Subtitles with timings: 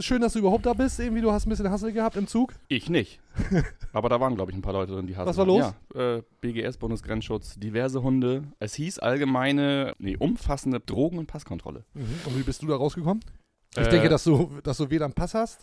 [0.00, 0.98] Schön, dass du überhaupt da bist.
[1.00, 2.54] Irgendwie, du hast ein bisschen Hassel gehabt im Zug.
[2.68, 3.20] Ich nicht.
[3.92, 5.28] Aber da waren, glaube ich, ein paar Leute drin, die hatten.
[5.28, 5.72] Was war los?
[5.94, 8.44] Ja, äh, BGS, Bundesgrenzschutz, diverse Hunde.
[8.58, 11.84] Es hieß allgemeine, nee, umfassende Drogen- und Passkontrolle.
[11.94, 13.22] Und wie bist du da rausgekommen?
[13.76, 15.60] Ich Äh, denke, dass du, dass du weder einen Pass hast,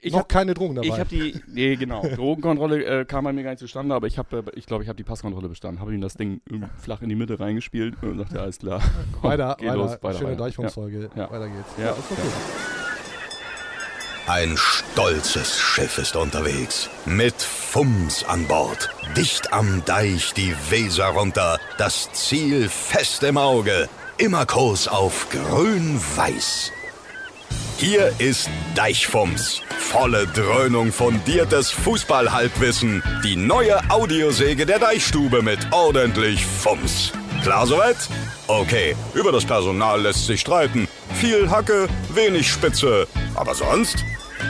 [0.00, 0.88] Ich noch hab, keine Drogen dabei.
[0.88, 2.02] ich habe die, nee, genau.
[2.14, 4.88] Drogenkontrolle äh, kam bei mir gar nicht zustande, aber ich habe, äh, ich glaube, ich
[4.88, 5.80] habe die Passkontrolle bestanden.
[5.80, 8.80] Habe ihm das Ding irgendwie flach in die Mitte reingespielt und sagte, alles klar.
[9.12, 9.76] Komm, weiter, weiter.
[9.76, 10.44] los, weiter, Schöne weiter.
[10.44, 11.10] Deichfunksfolge.
[11.16, 11.30] Ja.
[11.30, 11.70] Weiter geht's.
[11.78, 12.22] Ja, ist okay.
[14.26, 16.90] Ein stolzes Schiff ist unterwegs.
[17.04, 18.90] Mit Fums an Bord.
[19.16, 21.60] Dicht am Deich die Weser runter.
[21.78, 23.88] Das Ziel fest im Auge.
[24.18, 26.72] Immer Kurs auf grün-weiß.
[27.76, 29.62] Hier ist Deichfums.
[29.78, 33.04] Volle Dröhnung fundiertes Fußballhalbwissen.
[33.22, 37.12] Die neue Audiosäge der Deichstube mit ordentlich Fums.
[37.42, 37.96] Klar soweit?
[38.48, 40.88] Okay, über das Personal lässt sich streiten.
[41.14, 43.06] Viel Hacke, wenig Spitze.
[43.34, 44.04] Aber sonst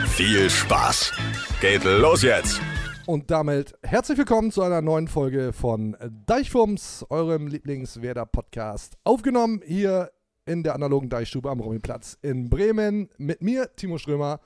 [0.07, 1.13] viel Spaß.
[1.61, 2.59] Geht los jetzt.
[3.05, 8.97] Und damit herzlich willkommen zu einer neuen Folge von Deichfums, eurem Lieblingswerder-Podcast.
[9.03, 10.11] Aufgenommen hier
[10.45, 13.09] in der analogen Deichstube am Robinplatz in Bremen.
[13.17, 14.39] Mit mir, Timo Strömer,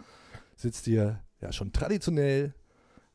[0.55, 2.53] sitzt hier ja schon traditionell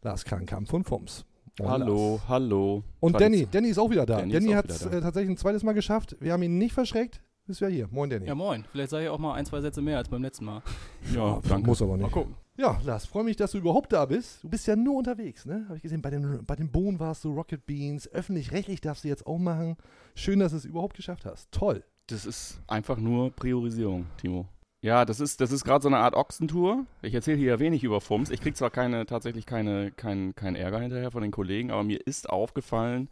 [0.02, 1.24] Lars Krankamp von Fums.
[1.58, 2.28] Und Hallo, Lars.
[2.28, 2.82] hallo.
[3.00, 4.18] Und Tradition- Danny, Danny ist auch wieder da.
[4.18, 6.16] Danny Danny, hat es äh, tatsächlich ein zweites Mal geschafft.
[6.20, 7.22] Wir haben ihn nicht verschreckt.
[7.48, 7.88] Ist ja hier.
[7.90, 8.26] Moin, Danny.
[8.26, 8.64] Ja, moin.
[8.72, 10.62] Vielleicht sage ich auch mal ein, zwei Sätze mehr als beim letzten Mal.
[11.14, 11.66] Ja, danke.
[11.68, 12.02] Muss aber nicht.
[12.02, 12.34] Mal gucken.
[12.58, 14.42] Ja, Lars, freue mich, dass du überhaupt da bist.
[14.42, 15.64] Du bist ja nur unterwegs, ne?
[15.68, 19.08] Habe ich gesehen, bei den, bei den Bohnen warst du, Rocket Beans, öffentlich-rechtlich darfst du
[19.08, 19.76] jetzt auch machen.
[20.14, 21.52] Schön, dass du es überhaupt geschafft hast.
[21.52, 21.84] Toll.
[22.08, 24.46] Das ist einfach nur Priorisierung, Timo.
[24.86, 26.86] Ja, das ist, das ist gerade so eine Art Ochsentour.
[27.02, 28.30] Ich erzähle hier ja wenig über Fums.
[28.30, 32.06] Ich kriege zwar keine, tatsächlich keine, kein, kein Ärger hinterher von den Kollegen, aber mir
[32.06, 33.08] ist aufgefallen,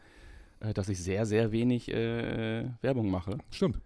[0.61, 3.39] äh, dass ich sehr, sehr wenig äh, Werbung mache.
[3.51, 3.81] Stimmt.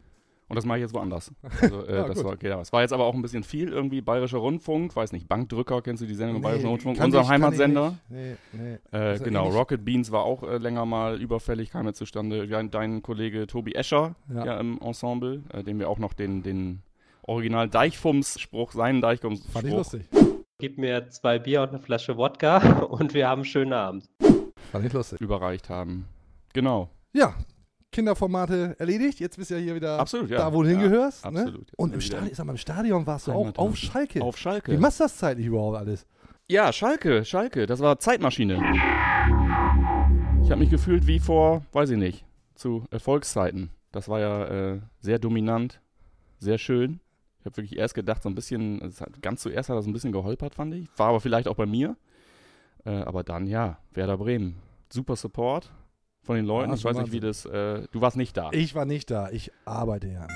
[0.51, 1.33] Und das mache ich jetzt woanders.
[1.63, 4.03] Also, äh, Ja, das, war, ja, das war jetzt aber auch ein bisschen viel, irgendwie
[4.03, 7.03] Bayerischer Rundfunk, weiß nicht, Bankdrücker, kennst du die Sendung Bayerischer Rundfunk?
[7.03, 7.95] Unser Heimatsender.
[8.11, 8.79] Nee, nee.
[8.93, 9.49] Äh, ist genau.
[9.49, 12.45] Rocket Beans war auch äh, länger mal überfällig, kam jetzt zustande.
[12.45, 14.45] Ja, dein Kollege Tobi Escher Ja.
[14.45, 14.61] ja.
[14.61, 16.83] im Ensemble, äh, dem wir auch noch den, den
[17.29, 20.03] Original Deichfums-Spruch, seinen Deichfums-Spruch Fand ich lustig.
[20.59, 24.09] Gib mir zwei Bier und eine Flasche Wodka und wir haben einen schönen Abend.
[24.73, 25.21] Fand ich lustig.
[25.21, 26.07] überreicht haben.
[26.55, 27.35] Genau, Ja,
[27.93, 29.21] Kinderformate erledigt.
[29.21, 30.39] Jetzt bist du ja hier wieder absolut, ja.
[30.39, 31.25] da, wo du ja, hingehörst.
[31.31, 31.41] Ne?
[31.41, 31.69] Absolut.
[31.69, 34.23] Jetzt Und im Stadion, sag mal, im Stadion warst du auch auf Schalke.
[34.23, 34.73] Auf Schalke.
[34.73, 36.07] Wie machst du das zeitlich überhaupt alles?
[36.49, 38.55] Ja, Schalke, Schalke, das war Zeitmaschine.
[40.43, 42.25] Ich habe mich gefühlt wie vor, weiß ich nicht,
[42.55, 43.71] zu Erfolgszeiten.
[43.93, 45.81] Das war ja äh, sehr dominant,
[46.39, 47.01] sehr schön.
[47.41, 50.13] Ich habe wirklich erst gedacht, so ein bisschen, hat, ganz zuerst hat das ein bisschen
[50.13, 50.89] geholpert, fand ich.
[50.97, 51.97] War aber vielleicht auch bei mir.
[52.85, 54.57] Äh, aber dann, ja, Werder Bremen.
[54.93, 55.71] Super Support
[56.23, 56.71] von den Leuten.
[56.71, 58.51] Ja, ich weiß nicht, wie das, äh, du warst nicht da.
[58.53, 59.31] Ich war nicht da.
[59.31, 60.27] Ich arbeite ja.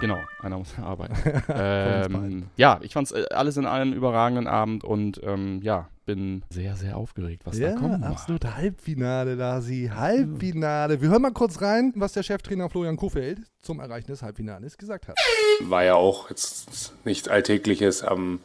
[0.00, 1.14] Genau, einer muss arbeiten.
[1.48, 6.74] ähm, ja, ich fand's äh, alles in allem überragenden Abend und ähm, ja, bin sehr,
[6.76, 8.02] sehr aufgeregt, was ja, da kommt.
[8.02, 8.44] absolut.
[8.44, 9.90] Halbfinale, Lasi.
[9.94, 11.02] Halbfinale.
[11.02, 15.08] Wir hören mal kurz rein, was der Cheftrainer Florian Kofeld zum Erreichen des Halbfinales gesagt
[15.08, 15.18] hat.
[15.60, 18.40] war ja auch jetzt nicht Alltägliches, am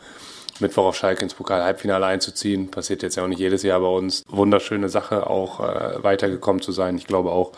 [0.60, 2.70] Mittwoch auf Schalke ins Pokal-Halbfinale einzuziehen.
[2.70, 4.24] Passiert jetzt ja auch nicht jedes Jahr bei uns.
[4.28, 6.98] Wunderschöne Sache, auch äh, weitergekommen zu sein.
[6.98, 7.54] Ich glaube auch,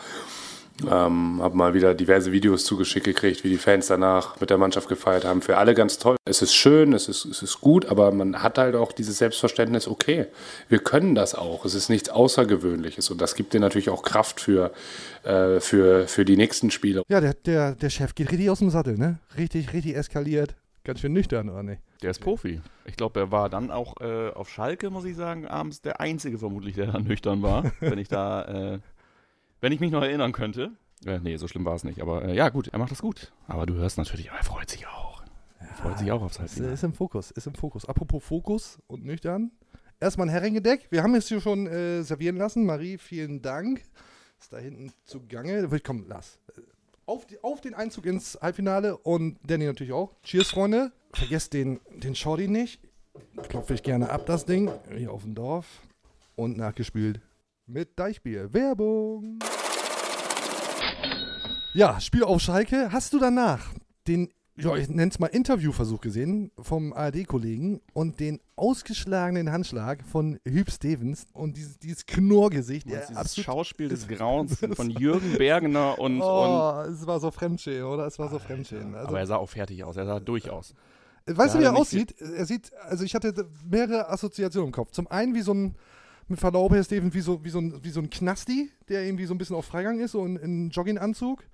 [0.82, 4.88] ähm, habe mal wieder diverse Videos zugeschickt gekriegt, wie die Fans danach mit der Mannschaft
[4.88, 5.40] gefeiert haben.
[5.40, 6.16] Für alle ganz toll.
[6.24, 9.88] Es ist schön, es ist, es ist gut, aber man hat halt auch dieses Selbstverständnis,
[9.88, 10.26] okay,
[10.68, 11.64] wir können das auch.
[11.64, 14.72] Es ist nichts Außergewöhnliches und das gibt dir natürlich auch Kraft für,
[15.24, 17.02] äh, für, für die nächsten Spiele.
[17.08, 19.18] Ja, der, der, der Chef geht richtig aus dem Sattel, ne?
[19.38, 20.54] Richtig, richtig eskaliert.
[20.84, 21.80] Ganz schön nüchtern, oder nicht?
[22.02, 22.60] Der ist Profi.
[22.84, 26.38] Ich glaube, er war dann auch äh, auf Schalke, muss ich sagen, abends der Einzige
[26.38, 28.78] vermutlich, der da nüchtern war, wenn ich da, äh,
[29.60, 30.72] wenn ich mich noch erinnern könnte.
[31.04, 32.00] Äh, nee, so schlimm war es nicht.
[32.00, 33.32] Aber äh, ja, gut, er macht das gut.
[33.46, 35.22] Aber du hörst natürlich, er freut sich auch.
[35.58, 36.72] Er freut sich auch aufs Ist, Halbfinale.
[36.74, 37.84] ist im Fokus, ist im Fokus.
[37.86, 39.50] Apropos Fokus und nüchtern.
[40.00, 40.86] Erstmal ein Heringedeck.
[40.90, 42.66] Wir haben es hier schon äh, servieren lassen.
[42.66, 43.82] Marie, vielen Dank.
[44.38, 45.68] Ist da hinten zugange.
[45.82, 46.38] Komm, lass.
[47.06, 50.12] Auf, die, auf den Einzug ins Halbfinale und Danny natürlich auch.
[50.22, 50.92] Cheers, Freunde.
[51.12, 52.80] Vergesst den, den Shorty nicht.
[53.48, 54.70] Klopfe ich gerne ab, das Ding.
[54.94, 55.66] Hier auf dem Dorf.
[56.34, 57.20] Und nachgespült
[57.66, 58.52] mit Deichbier.
[58.52, 59.38] Werbung.
[61.74, 62.92] Ja, Spiel auf Schalke.
[62.92, 63.72] Hast du danach
[64.06, 70.38] den, ja, ich nenne es mal Interviewversuch gesehen vom ARD-Kollegen und den ausgeschlagenen Handschlag von
[70.46, 72.88] Hüb Stevens und dieses, dieses Knurrgesicht.
[72.88, 77.84] Der dieses Schauspiel des Grauens von Jürgen Bergener und, und Oh, es war so Fremdschämen,
[77.84, 78.06] oder?
[78.06, 78.94] Es war so Fremdschämen.
[78.94, 80.72] Also, aber er sah auch fertig aus, er sah durch aus.
[81.26, 82.14] weißt du, ja, wie er aussieht?
[82.20, 83.34] Er sieht, also ich hatte
[83.68, 84.92] mehrere Assoziationen im Kopf.
[84.92, 85.74] Zum einen wie so ein,
[86.28, 89.26] mit Verlaub, Herr Stevens, wie so, wie, so ein, wie so ein Knasti, der irgendwie
[89.26, 91.44] so ein bisschen auf Freigang ist, so in, in Jogginganzug.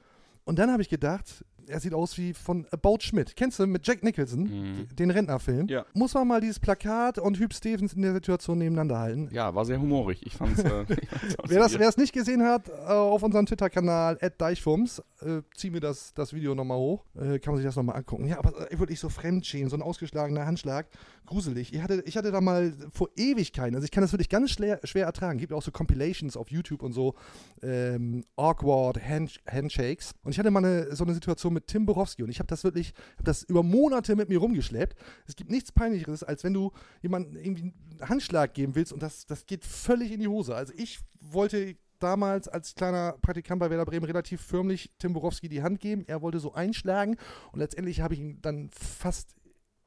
[0.45, 3.37] Und dann habe ich gedacht, er sieht aus wie von About Schmidt.
[3.37, 4.89] Kennst du mit Jack Nicholson, Mhm.
[4.97, 5.69] den Rentnerfilm?
[5.69, 5.85] Ja.
[5.95, 9.29] Muss man mal dieses Plakat und Hüb Stevens in der Situation nebeneinander halten.
[9.33, 10.21] Ja, war sehr humorig.
[10.27, 10.61] Ich fand's.
[10.61, 10.85] Äh,
[11.47, 16.33] wer es nicht gesehen hat, äh, auf unserem Twitter-Kanal Deichfums, äh, ziehen wir das, das
[16.33, 17.05] Video nochmal hoch.
[17.15, 18.27] Äh, kann man sich das nochmal angucken.
[18.27, 20.87] Ja, aber äh, wirklich so Fremdschämen, so ein ausgeschlagener Handschlag.
[21.27, 21.73] Gruselig.
[21.73, 24.81] Ich hatte, ich hatte da mal vor Ewigkeiten, also ich kann das wirklich ganz schwer,
[24.85, 25.39] schwer ertragen.
[25.39, 27.15] Gibt auch so Compilations auf YouTube und so.
[27.63, 30.15] Ähm, awkward Hand, Handshakes.
[30.25, 32.65] Und ich hatte mal eine, so eine Situation mit Tim Borowski und ich habe das
[32.65, 34.97] wirklich, habe das über Monate mit mir rumgeschleppt.
[35.27, 39.27] Es gibt nichts Peinlicheres, als wenn du jemandem irgendwie einen Handschlag geben willst und das,
[39.27, 40.55] das geht völlig in die Hose.
[40.55, 45.63] Also ich wollte damals als kleiner Praktikant bei Werder Bremen relativ förmlich Tim Borowski die
[45.63, 46.05] Hand geben.
[46.07, 47.17] Er wollte so einschlagen
[47.53, 49.35] und letztendlich habe ich ihn dann fast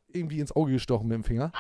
[0.08, 1.52] irgendwie ins Auge gestochen mit dem Finger.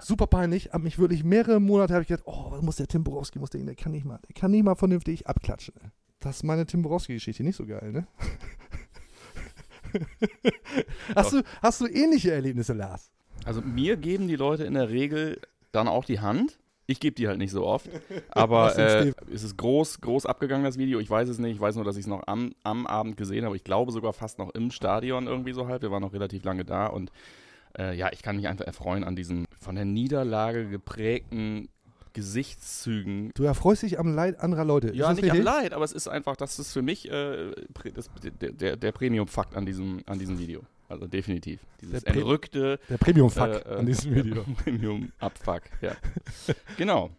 [0.00, 3.02] Super peinlich, hab mich wirklich mehrere Monate habe ich gedacht, oh, was muss der Tim
[3.02, 5.74] Borowski, muss der, der kann nicht mal, der kann nicht mal vernünftig abklatschen.
[6.20, 8.06] Das ist meine Tim Borowski-Geschichte, nicht so geil, ne?
[11.16, 13.10] hast, du, hast du ähnliche Erlebnisse, Lars?
[13.44, 15.40] Also mir geben die Leute in der Regel
[15.72, 16.58] dann auch die Hand.
[16.88, 17.88] Ich gebe die halt nicht so oft.
[18.30, 21.00] Aber äh, es ist groß, groß abgegangen, das Video.
[21.00, 21.56] Ich weiß es nicht.
[21.56, 23.56] Ich weiß nur, dass ich es noch am, am Abend gesehen habe.
[23.56, 25.82] Ich glaube sogar fast noch im Stadion irgendwie so halb.
[25.82, 26.86] Wir waren noch relativ lange da.
[26.86, 27.10] Und
[27.76, 31.68] äh, ja, ich kann mich einfach erfreuen an diesen von der Niederlage geprägten
[32.16, 33.30] Gesichtszügen.
[33.34, 34.94] Du erfreust dich am Leid anderer Leute.
[34.94, 35.44] Ja, nicht am richtig?
[35.44, 37.52] Leid, aber es ist einfach, das ist für mich äh,
[37.92, 38.08] das,
[38.40, 40.62] der, der, der Premium-Fakt an diesem, an diesem Video.
[40.88, 41.60] Also definitiv.
[41.82, 44.44] Dieses Der entrückte Der Premium-Fuck äh, äh, an diesem Video.
[44.64, 45.94] Premium-Abfuck, ja.
[46.78, 47.10] genau.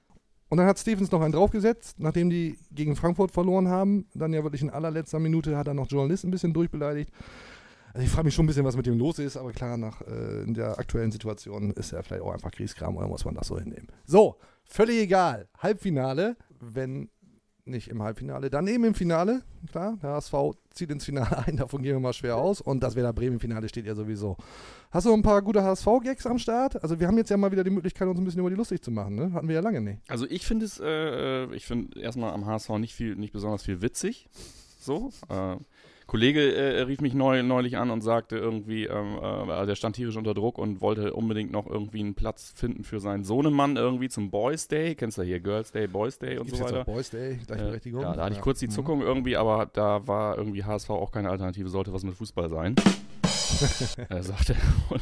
[0.49, 4.07] Und dann hat Stevens noch einen draufgesetzt, nachdem die gegen Frankfurt verloren haben.
[4.15, 7.11] Dann ja wirklich in allerletzter Minute hat er noch Journalisten ein bisschen durchbeleidigt.
[7.93, 10.01] Also ich frage mich schon ein bisschen, was mit dem los ist, aber klar, nach
[10.01, 13.47] äh, in der aktuellen Situation ist er vielleicht auch einfach Kriegskram oder muss man das
[13.47, 13.89] so hinnehmen.
[14.05, 15.47] So, völlig egal.
[15.57, 17.09] Halbfinale, wenn
[17.67, 19.43] nicht im Halbfinale, dann eben im Finale.
[19.71, 20.33] Klar, der HSV
[20.73, 22.61] zieht ins Finale ein, davon gehen wir mal schwer aus.
[22.61, 24.37] Und das Werder Bremen Finale steht ja sowieso.
[24.91, 26.81] Hast du ein paar gute HSV-Gags am Start?
[26.81, 28.81] Also wir haben jetzt ja mal wieder die Möglichkeit, uns ein bisschen über die lustig
[28.81, 29.15] zu machen.
[29.15, 29.33] Ne?
[29.33, 29.99] Hatten wir ja lange nicht.
[30.07, 33.81] Also ich finde es, äh, ich finde erstmal am HSV nicht viel, nicht besonders viel
[33.81, 34.27] witzig.
[34.79, 35.11] So.
[35.29, 35.57] Äh,
[36.07, 39.17] Kollege äh, rief mich neu, neulich an und sagte irgendwie, ähm,
[39.49, 42.99] äh, der stand tierisch unter Druck und wollte unbedingt noch irgendwie einen Platz finden für
[43.01, 44.95] seinen Sohnemann irgendwie zum Boys Day.
[44.95, 46.81] Kennst du hier Girls Day, Boys Day und Gibt's so jetzt weiter.
[46.89, 48.01] auch Boys Day, Gleichberechtigung?
[48.01, 48.71] Ja, da hatte ich kurz die Mhm.
[48.71, 52.75] Zuckung irgendwie, aber da war irgendwie HSV auch keine Alternative, sollte was mit Fußball sein.
[54.09, 54.55] er sagte,
[54.89, 55.01] und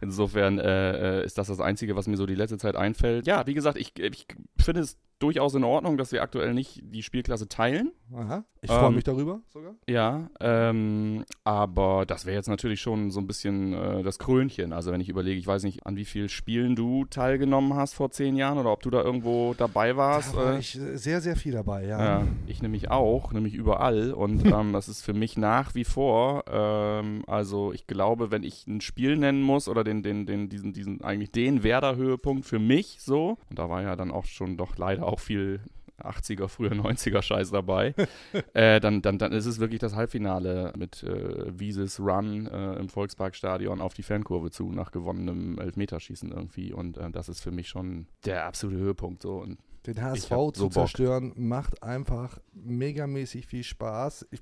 [0.00, 3.26] insofern äh, äh, ist das das Einzige, was mir so die letzte Zeit einfällt.
[3.26, 4.26] Ja, wie gesagt, ich, ich
[4.58, 7.92] finde es durchaus in Ordnung, dass wir aktuell nicht die Spielklasse teilen.
[8.14, 8.44] Aha.
[8.62, 9.74] Ich freue Ähm, mich darüber sogar.
[9.88, 14.72] Ja, ähm, aber das wäre jetzt natürlich schon so ein bisschen äh, das Krönchen.
[14.72, 18.10] Also wenn ich überlege, ich weiß nicht, an wie vielen Spielen du teilgenommen hast vor
[18.10, 20.34] zehn Jahren oder ob du da irgendwo dabei warst.
[20.34, 22.02] Da war äh, ich sehr, sehr viel dabei, ja.
[22.02, 24.12] ja, ich nämlich auch, nämlich überall.
[24.12, 28.66] Und ähm, das ist für mich nach wie vor, ähm, also ich glaube, wenn ich
[28.66, 32.98] ein Spiel nennen muss oder den, den, den, diesen, diesen, eigentlich den Werder-Höhepunkt für mich
[33.00, 35.60] so, und da war ja dann auch schon doch leider auch viel
[36.02, 37.94] 80er, früher 90er Scheiß dabei,
[38.54, 42.88] äh, dann, dann, dann ist es wirklich das Halbfinale mit äh, Wieses Run äh, im
[42.88, 46.72] Volksparkstadion auf die Fankurve zu nach gewonnenem Elfmeterschießen irgendwie.
[46.72, 49.36] Und äh, das ist für mich schon der absolute Höhepunkt so.
[49.36, 50.72] Und Den HSV hab zu so Bock.
[50.72, 54.26] zerstören macht einfach megamäßig viel Spaß.
[54.30, 54.40] Ich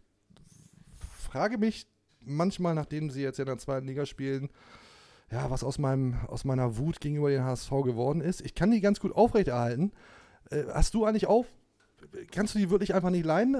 [0.98, 1.86] frage mich
[2.20, 4.50] manchmal, nachdem sie jetzt in der zweiten Liga spielen,
[5.30, 8.40] ja, was aus, meinem, aus meiner Wut gegenüber den HSV geworden ist.
[8.40, 9.92] Ich kann die ganz gut aufrechterhalten.
[10.50, 11.46] Äh, hast du eigentlich auf?
[12.30, 13.56] Kannst du die wirklich einfach nicht leiden?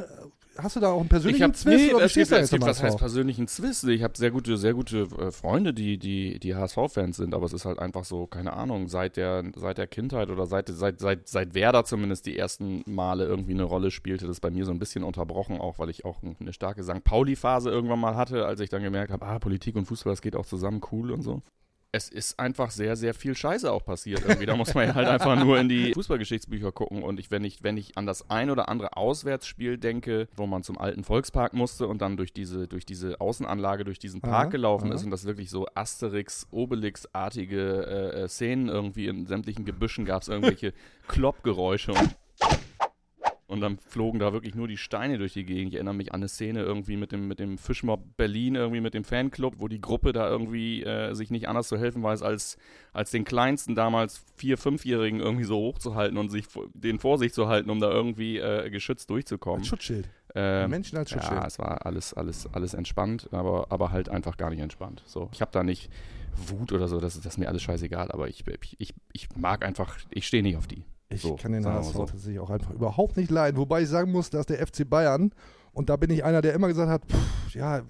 [0.57, 1.77] Hast du da auch einen persönlichen hab, Zwist?
[1.77, 3.85] nee, oder es gibt, du es gibt was heißt persönlichen Zwist.
[3.85, 7.53] Ich habe sehr gute, sehr gute äh, Freunde, die, die, die HSV-Fans sind, aber es
[7.53, 11.29] ist halt einfach so, keine Ahnung, seit der, seit der Kindheit oder seit, seit, seit,
[11.29, 14.81] seit Werder zumindest die ersten Male irgendwie eine Rolle spielte, das bei mir so ein
[14.81, 17.05] bisschen unterbrochen, auch weil ich auch eine starke St.
[17.05, 20.35] Pauli-Phase irgendwann mal hatte, als ich dann gemerkt habe, ah, Politik und Fußball, das geht
[20.35, 21.43] auch zusammen, cool und so.
[21.91, 24.21] Es ist einfach sehr, sehr viel Scheiße auch passiert.
[24.21, 24.45] Irgendwie.
[24.45, 27.03] Da muss man ja halt einfach nur in die Fußballgeschichtsbücher gucken.
[27.03, 30.63] Und ich, wenn ich, wenn ich an das ein oder andere Auswärtsspiel denke, wo man
[30.63, 34.45] zum alten Volkspark musste und dann durch diese, durch diese Außenanlage, durch diesen Park Aha,
[34.51, 34.97] gelaufen aha.
[34.97, 40.21] ist und das wirklich so Asterix, Obelix-artige äh, äh, Szenen irgendwie in sämtlichen Gebüschen gab
[40.21, 40.75] es irgendwelche
[41.09, 42.17] Kloppgeräusche und
[43.49, 45.69] und dann flogen da wirklich nur die Steine durch die Gegend.
[45.73, 48.95] Ich erinnere mich an eine Szene irgendwie mit dem, mit dem Fischmob Berlin, irgendwie mit
[48.95, 52.59] dem Fanclub, wo die Gruppe da irgendwie äh, sich nicht anders zu helfen weiß, als,
[52.93, 57.49] als den kleinsten damals vier-, fünfjährigen irgendwie so hochzuhalten und sich den vor sich zu
[57.49, 59.61] halten, um da irgendwie äh, geschützt durchzukommen.
[59.61, 60.09] Als Schutzschild.
[60.35, 61.41] Ähm, Menschen als Schutzschild.
[61.41, 65.03] ja, es war alles, alles, alles entspannt, aber, aber halt einfach gar nicht entspannt.
[65.07, 65.91] So, ich habe da nicht
[66.37, 69.29] Wut oder so, das, ist- das ist mir alles scheißegal, aber ich, ich, ich, ich
[69.37, 70.85] mag einfach, ich stehe nicht auf die.
[71.11, 72.05] Ich So, kann den HSV so.
[72.05, 73.57] tatsächlich auch einfach überhaupt nicht leiden.
[73.59, 75.33] Wobei ich sagen muss, dass der FC Bayern
[75.73, 77.83] Und da bin ich einer, der immer gesagt hat, pff, ja,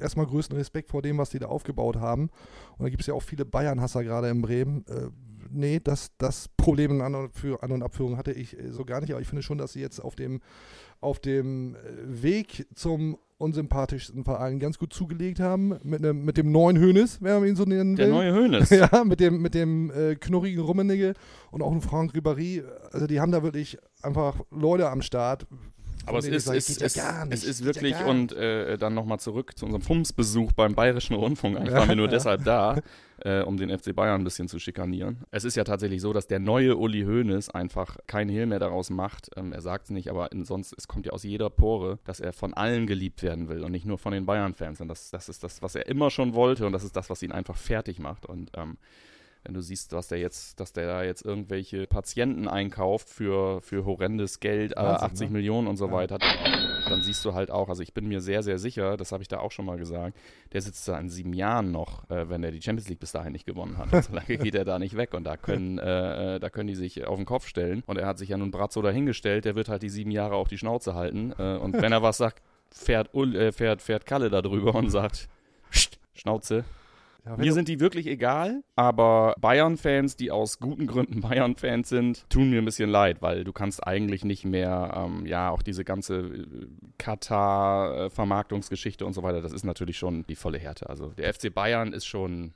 [0.00, 2.28] erstmal größten Respekt vor dem, was die da aufgebaut haben.
[2.76, 4.84] Und da gibt es ja auch viele Bayern-Hasser gerade in Bremen.
[4.88, 5.08] Äh,
[5.50, 8.84] nee, das, das Problem in An- und, für An- und Abführung hatte ich äh, so
[8.84, 9.12] gar nicht.
[9.12, 10.40] Aber ich finde schon, dass sie jetzt auf dem,
[11.00, 15.78] auf dem äh, Weg zum unsympathischsten Verein ganz gut zugelegt haben.
[15.82, 18.06] Mit, nem, mit dem neuen Hönes, wenn man ihn so nennen will.
[18.06, 18.70] Der neue Hönes.
[18.76, 21.14] Ja, mit dem, mit dem äh, knurrigen Rummenigge
[21.50, 22.64] und auch ein Frank Ribéry.
[22.92, 25.46] Also die haben da wirklich einfach Leute am Start.
[26.06, 28.78] Aber es ist, es, ja es, gar nicht, es ist ja wirklich, gar und äh,
[28.78, 31.56] dann nochmal zurück zu unserem FUMS-Besuch beim Bayerischen Rundfunk.
[31.56, 32.80] Eigentlich waren wir nur deshalb da,
[33.22, 35.24] äh, um den FC Bayern ein bisschen zu schikanieren.
[35.30, 38.90] Es ist ja tatsächlich so, dass der neue Uli Hoeneß einfach kein Hehl mehr daraus
[38.90, 39.30] macht.
[39.36, 42.32] Ähm, er sagt es nicht, aber sonst, es kommt ja aus jeder Pore, dass er
[42.32, 44.80] von allen geliebt werden will und nicht nur von den Bayern-Fans.
[44.80, 47.22] Und das, das ist das, was er immer schon wollte und das ist das, was
[47.22, 48.26] ihn einfach fertig macht.
[48.26, 48.76] Und ähm,
[49.46, 53.84] wenn du siehst, was der jetzt, dass der da jetzt irgendwelche Patienten einkauft für, für
[53.84, 55.32] horrendes Geld, äh, Wahnsinn, 80 ne?
[55.34, 55.92] Millionen und so Ja.
[55.92, 56.18] weiter,
[56.88, 59.28] dann siehst du halt auch, also ich bin mir sehr, sehr sicher, das habe ich
[59.28, 60.16] da auch schon mal gesagt,
[60.52, 63.32] der sitzt da in sieben Jahren noch, äh, wenn er die Champions League bis dahin
[63.32, 64.04] nicht gewonnen hat.
[64.04, 66.74] So lange geht er da nicht weg und da können, äh, äh, da können die
[66.74, 67.82] sich auf den Kopf stellen.
[67.86, 70.48] Und er hat sich ja nun Brazzo dahingestellt, der wird halt die sieben Jahre auch
[70.48, 71.32] die Schnauze halten.
[71.38, 75.28] Äh, und wenn er was sagt, fährt, äh, fährt, fährt Kalle da drüber und sagt,
[75.70, 76.64] "Psst, Schnauze,
[77.26, 82.50] Ja, mir sind die wirklich egal, aber Bayern-Fans, die aus guten Gründen Bayern-Fans sind, tun
[82.50, 86.18] mir ein bisschen leid, weil du kannst eigentlich nicht mehr, ähm, ja, auch diese ganze
[86.18, 86.68] äh,
[86.98, 90.88] Katar-Vermarktungsgeschichte und so weiter, das ist natürlich schon die volle Härte.
[90.88, 92.54] Also der FC Bayern ist schon,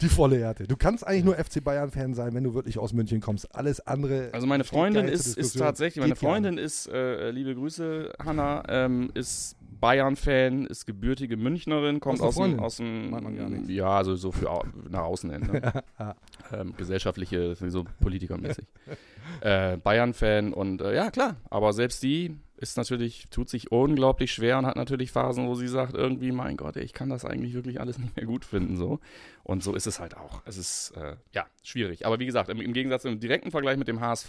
[0.00, 0.66] die volle Härte.
[0.66, 3.54] Du kannst eigentlich nur FC Bayern-Fan sein, wenn du wirklich aus München kommst.
[3.54, 4.30] Alles andere.
[4.32, 9.56] also meine Freundin ist, ist tatsächlich, meine Freundin ist, äh, liebe Grüße, Hanna, ähm, ist
[9.80, 14.50] Bayern-Fan, ist gebürtige Münchnerin, kommt Aus aus, aus dem, man ja, also so für
[14.88, 15.40] nach außen hin.
[15.42, 15.84] Ne?
[16.52, 18.66] ähm, gesellschaftliche, so politikermäßig.
[19.40, 24.58] äh, Bayern-Fan und äh, ja, klar, aber selbst die ist natürlich, tut sich unglaublich schwer
[24.58, 27.54] und hat natürlich Phasen, wo sie sagt, irgendwie, mein Gott, ey, ich kann das eigentlich
[27.54, 28.98] wirklich alles nicht mehr gut finden, so.
[29.44, 30.42] Und so ist es halt auch.
[30.44, 32.04] Es ist, äh, ja, schwierig.
[32.04, 34.28] Aber wie gesagt, im, im Gegensatz im direkten Vergleich mit dem HSV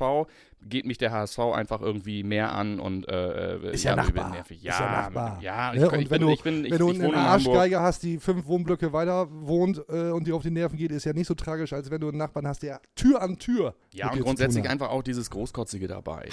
[0.62, 4.30] geht mich der HSV einfach irgendwie mehr an und äh, Ist ja, mir Nachbar.
[4.30, 4.60] nervig.
[4.64, 5.40] ist ja Nachbar.
[5.42, 5.86] Ja, Ne?
[5.88, 7.24] ich, und ich, wenn bin, du, ich bin, ich, wenn du ich eine wohne in
[7.26, 7.56] Hamburg.
[7.58, 11.04] Arschgeige hast, die fünf Wohnblöcke weiter wohnt äh, und dir auf die Nerven geht, ist
[11.04, 13.74] ja nicht so tragisch, als wenn du einen Nachbarn hast, der Tür an Tür.
[13.92, 16.30] Ja, und grundsätzlich zu auch dieses Großkotzige dabei.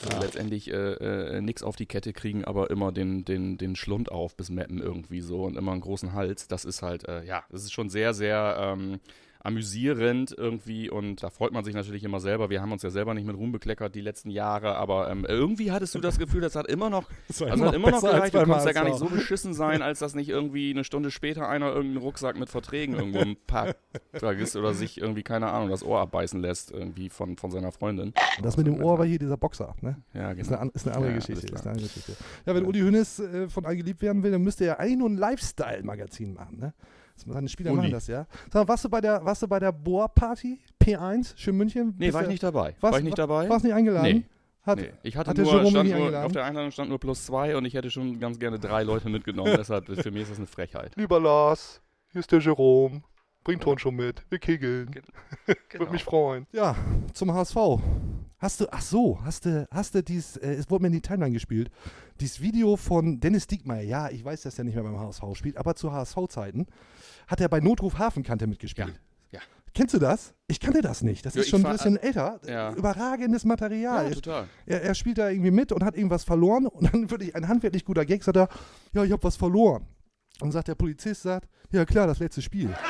[0.00, 4.10] So, letztendlich äh, äh, nichts auf die Kette kriegen, aber immer den, den, den Schlund
[4.10, 6.48] auf bis Meppen irgendwie so und immer einen großen Hals.
[6.48, 9.00] Das ist halt, äh, ja, das ist schon sehr, sehr ähm,
[9.40, 12.50] amüsierend irgendwie und da freut man sich natürlich immer selber.
[12.50, 15.70] Wir haben uns ja selber nicht mit Ruhm bekleckert die letzten Jahre, aber ähm, irgendwie
[15.72, 18.12] hattest du das Gefühl, das hat immer noch, Das war also immer hat noch immer
[18.12, 18.34] gereicht.
[18.34, 21.48] Du konntest ja gar nicht so beschissen sein, als dass nicht irgendwie eine Stunde später
[21.48, 23.76] einer irgendeinen Rucksack mit Verträgen irgendwo im Park
[24.12, 28.12] vergisst oder sich irgendwie, keine Ahnung, das Ohr abbeißen lässt irgendwie von, von seiner Freundin.
[28.36, 29.96] Und das mit dem Ohr war hier dieser Boxer, ne?
[30.14, 30.48] Ja, Ist genau.
[30.52, 31.46] eine, an- ist eine andere Ja, Geschichte.
[31.46, 32.12] Ist eine andere Geschichte.
[32.44, 35.08] Ja, wenn Uli Hoeneß äh, von allen geliebt werden will, dann müsste er eigentlich nur
[35.08, 36.74] ein Lifestyle-Magazin machen, ne?
[37.16, 37.82] Seine Spieler Uli.
[37.82, 38.26] machen das, ja.
[38.52, 40.60] Sag mal, warst du bei der, warst du bei der Bohr-Party?
[40.82, 41.94] P1, schön München?
[41.98, 42.74] Nee, war ich nicht dabei.
[42.80, 43.48] warst- war ich nicht dabei?
[43.48, 44.18] Warst nicht eingeladen?
[44.18, 44.24] Nee.
[44.62, 46.26] Hat, Nee, ich hatte hat der nur, Jerome stand nicht nur, eingeladen?
[46.26, 49.08] auf der Einladung stand nur plus zwei und ich hätte schon ganz gerne drei Leute
[49.08, 49.54] mitgenommen.
[49.56, 50.92] Deshalb, für mich ist das eine Frechheit.
[50.96, 51.80] Lieber Lars,
[52.10, 53.02] hier ist der Jerome.
[53.44, 54.24] Bringt Ton schon mit.
[54.28, 54.90] Wir kegeln.
[55.68, 55.80] Genau.
[55.84, 56.46] Würde mich freuen.
[56.52, 56.74] Ja,
[57.12, 57.56] zum HSV.
[58.38, 61.00] Hast du, ach so, hast du, hast du dies, äh, es wurde mir in die
[61.00, 61.70] Timeline gespielt,
[62.20, 65.56] dieses Video von Dennis Diekmeyer, ja, ich weiß, dass er nicht mehr beim HSV spielt,
[65.56, 66.66] aber zu HSV-Zeiten
[67.26, 69.00] hat er bei Notruf Hafenkante mitgespielt.
[69.32, 69.40] Ja, ja.
[69.74, 70.32] Kennst du das?
[70.48, 71.26] Ich kannte das nicht.
[71.26, 72.40] Das Ja, ist ich schon ein bisschen älter.
[72.46, 72.72] Ja.
[72.72, 74.08] Überragendes Material.
[74.08, 74.48] Ja, total.
[74.64, 77.84] er, er spielt da irgendwie mit und hat irgendwas verloren und dann wirklich ein handwerklich
[77.84, 78.48] guter Gag, sagt er,
[78.92, 79.86] ja, ich habe was verloren.
[80.40, 82.74] Und sagt der Polizist, sagt, ja klar, das letzte Spiel.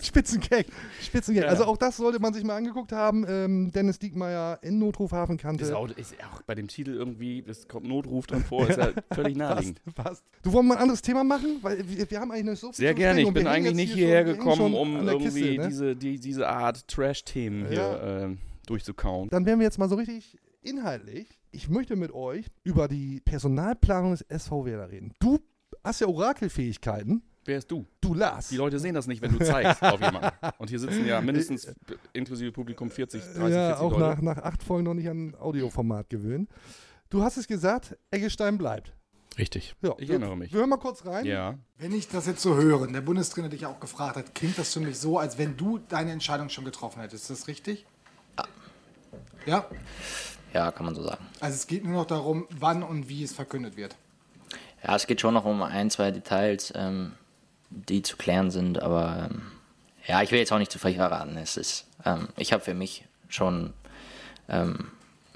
[0.06, 0.66] Spitzengag,
[1.00, 1.44] Spitzengag.
[1.44, 1.48] Ja.
[1.50, 3.24] Also auch das sollte man sich mal angeguckt haben.
[3.28, 5.64] Ähm, Dennis Diekmeyer in Notruf Hafenkante.
[5.64, 8.90] Ist auch, ist auch bei dem Titel irgendwie, es kommt Notruf dran vor, ist ja
[9.12, 9.80] völlig naheliegend.
[9.84, 10.24] Passt, passt.
[10.42, 11.58] Du wollen wir mal ein anderes Thema machen?
[11.62, 13.22] Weil wir, wir haben eigentlich eine so Sehr gerne.
[13.22, 15.68] Ich bin eigentlich nicht hier hierher gekommen, um irgendwie Kiste, ne?
[15.68, 18.22] diese, die, diese Art Trash-Themen hier Ja.
[18.24, 19.28] ähm, durchzukauen.
[19.30, 21.26] Dann werden wir jetzt mal so richtig inhaltlich.
[21.52, 25.12] Ich möchte mit euch über die Personalplanung des SV Werder reden.
[25.18, 25.38] Du
[25.82, 27.22] hast ja Orakelfähigkeiten.
[27.44, 27.86] Wer ist du?
[28.12, 28.48] Du Lars.
[28.48, 30.30] Die Leute sehen das nicht, wenn du zeigst auf jemanden.
[30.58, 31.72] Und hier sitzen ja mindestens
[32.12, 34.00] inklusive Publikum 40, 30, ja, 40 auch Leute.
[34.22, 36.48] nach, nach acht Folgen noch nicht an Audioformat gewöhnt.
[37.08, 38.92] Du hast es gesagt, Eggestein bleibt.
[39.38, 39.76] Richtig.
[39.80, 40.52] Ja, Ich erinnere mich.
[40.52, 41.24] Wir hören mal kurz rein.
[41.24, 41.54] Ja.
[41.78, 44.80] Wenn ich das jetzt so höre, der Bundestrainer dich auch gefragt hat, klingt das für
[44.80, 47.30] mich so, als wenn du deine Entscheidung schon getroffen hättest.
[47.30, 47.86] Ist das richtig?
[49.46, 49.66] Ja.
[50.52, 51.24] Ja, kann man so sagen.
[51.38, 53.96] Also es geht nur noch darum, wann und wie es verkündet wird.
[54.82, 57.12] Ja, es geht schon noch um ein, zwei Details, ähm,
[57.70, 59.42] die zu klären sind, aber ähm,
[60.06, 61.36] ja, ich will jetzt auch nicht zu viel verraten.
[61.36, 63.72] Es ist, ähm, ich habe für mich schon
[64.48, 64.90] ähm,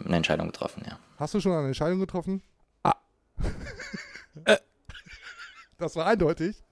[0.04, 0.98] eine Entscheidung getroffen, ja.
[1.18, 2.42] Hast du schon eine Entscheidung getroffen?
[2.82, 2.94] Ah.
[5.78, 6.62] das war eindeutig.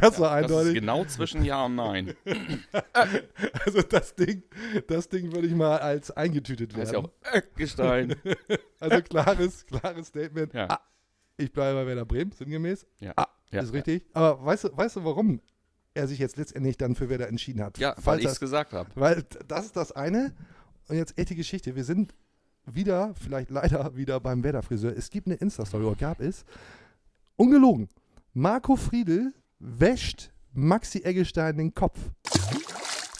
[0.00, 0.74] Das war Das ist eindeutig.
[0.74, 2.16] genau zwischen Ja und Nein.
[3.64, 4.42] Also das Ding,
[4.88, 7.10] das Ding würde ich mal als eingetütet Das ist werden.
[7.24, 8.16] ja auch Gestein.
[8.80, 10.52] Also klares, klares Statement.
[10.52, 10.66] Ja.
[10.68, 10.80] Ah,
[11.36, 12.86] ich bleibe bei Werder Bremen, sinngemäß.
[12.98, 13.12] Ja.
[13.16, 13.74] Ah, Ja, ist ja.
[13.74, 14.04] richtig.
[14.12, 15.40] Aber weißt du, weißt du, warum
[15.94, 17.78] er sich jetzt letztendlich dann für Werder entschieden hat?
[17.78, 18.90] Ja, weil ich es gesagt habe.
[18.94, 20.34] weil das ist das eine.
[20.88, 21.74] Und jetzt echte Geschichte.
[21.74, 22.14] Wir sind
[22.64, 24.96] wieder, vielleicht leider wieder beim Werder-Friseur.
[24.96, 26.44] Es gibt eine Insta-Story, oder gab es.
[27.36, 27.88] Ungelogen.
[28.34, 31.98] Marco Friedl wäscht Maxi Eggestein den Kopf.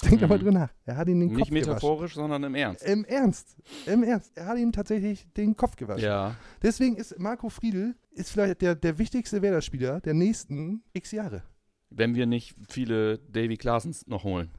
[0.00, 0.28] Denkt Mhm.
[0.28, 0.70] mal drüber nach.
[0.84, 2.84] Er hat ihn den Kopf Nicht metaphorisch, sondern im Ernst.
[2.84, 3.56] Im Ernst.
[3.86, 4.32] Im Ernst.
[4.36, 6.04] Er hat ihm tatsächlich den Kopf gewaschen.
[6.04, 6.36] Ja.
[6.62, 11.42] Deswegen ist Marco Friedl ist vielleicht der, der wichtigste Werder-Spieler der nächsten x Jahre.
[11.90, 14.50] Wenn wir nicht viele Davy Klaasens noch holen,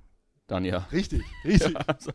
[0.47, 0.87] dann ja.
[0.91, 1.73] Richtig, richtig.
[1.73, 2.11] Ja, also,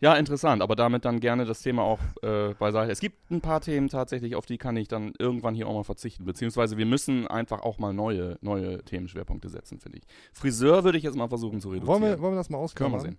[0.00, 2.90] ja, interessant, aber damit dann gerne das Thema auch äh, beiseite.
[2.90, 5.84] Es gibt ein paar Themen tatsächlich, auf die kann ich dann irgendwann hier auch mal
[5.84, 6.24] verzichten.
[6.24, 10.04] Beziehungsweise wir müssen einfach auch mal neue, neue Themenschwerpunkte setzen, finde ich.
[10.32, 12.00] Friseur würde ich jetzt mal versuchen zu reduzieren.
[12.00, 13.00] Wollen wir, wollen wir das mal Können ausklammern?
[13.00, 13.18] wir sehen.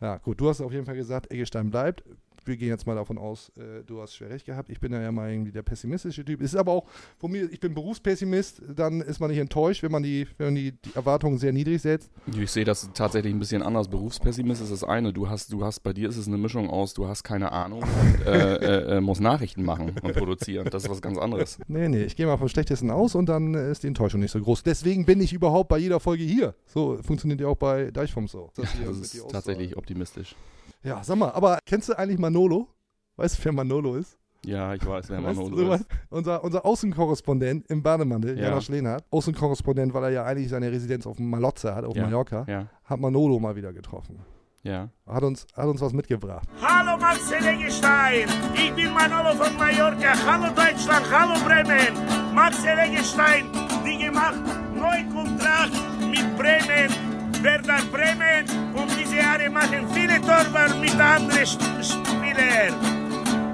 [0.00, 0.40] Ja, gut.
[0.40, 2.04] Du hast auf jeden Fall gesagt, Eggestein bleibt.
[2.44, 4.70] Wir gehen jetzt mal davon aus, äh, du hast schwer recht gehabt.
[4.70, 6.40] Ich bin ja, ja mal irgendwie der pessimistische Typ.
[6.40, 6.86] Es ist aber auch,
[7.18, 10.54] von mir, ich bin Berufspessimist, dann ist man nicht enttäuscht, wenn man die, wenn man
[10.54, 12.10] die, die Erwartungen sehr niedrig setzt.
[12.26, 13.88] Ich sehe das tatsächlich ein bisschen anders.
[13.88, 15.12] Berufspessimist ist das eine.
[15.12, 17.82] Du hast, du hast, bei dir ist es eine Mischung aus, du hast keine Ahnung
[17.82, 20.68] und äh, äh, äh, musst Nachrichten machen und produzieren.
[20.70, 21.58] Das ist was ganz anderes.
[21.68, 24.40] Nee, nee, ich gehe mal vom Schlechtesten aus und dann ist die Enttäuschung nicht so
[24.40, 24.62] groß.
[24.62, 26.54] Deswegen bin ich überhaupt bei jeder Folge hier.
[26.66, 28.50] So funktioniert ja auch bei Deichfums so.
[28.54, 30.34] Das, hier Das ist tatsächlich optimistisch.
[30.82, 32.68] Ja, sag mal, aber kennst du eigentlich Manolo?
[33.16, 34.16] Weißt du, wer Manolo ist?
[34.46, 35.84] Ja, ich weiß, wer Weißt Manolo du, ist.
[36.08, 38.44] unser, unser Außenkorrespondent im Bademantel, Ja.
[38.48, 42.04] Jana Schlehnhardt, Außenkorrespondent, weil er ja eigentlich seine Residenz auf Malotze hat, auf Ja.
[42.04, 44.18] Mallorca, Ja, hat Manolo mal wieder getroffen.
[44.62, 44.88] ja.
[45.06, 46.48] Hat uns, hat uns was mitgebracht.
[46.62, 50.14] Hallo Marcel Eggestein, ich bin Manolo von Mallorca.
[50.26, 52.34] Hallo Deutschland, hallo Bremen.
[52.34, 53.44] Marcel Eggestein,
[53.84, 54.40] die gemacht
[54.74, 55.72] neuen Kontrakt
[56.08, 57.09] mit Bremen.
[57.42, 62.74] Werder Bremen und diese Jahre machen viele Torwart mit anderen Spielern.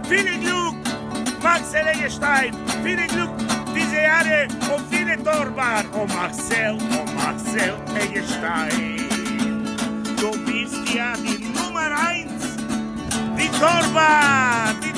[0.09, 0.75] Viel Glück,
[1.42, 2.53] Marcel Eggestein.
[2.83, 3.31] Viel Glück
[3.75, 5.87] diese Jahre und viele Torwart.
[5.94, 9.07] Oh Marcel, oh Marcel Eggestein.
[10.20, 12.57] Du bist ja die Nummer eins.
[13.38, 14.77] Die Torwart.
[14.83, 14.92] Die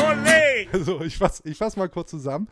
[0.00, 0.68] Olé.
[0.72, 2.48] Also, ich fass, ich fass mal kurz zusammen.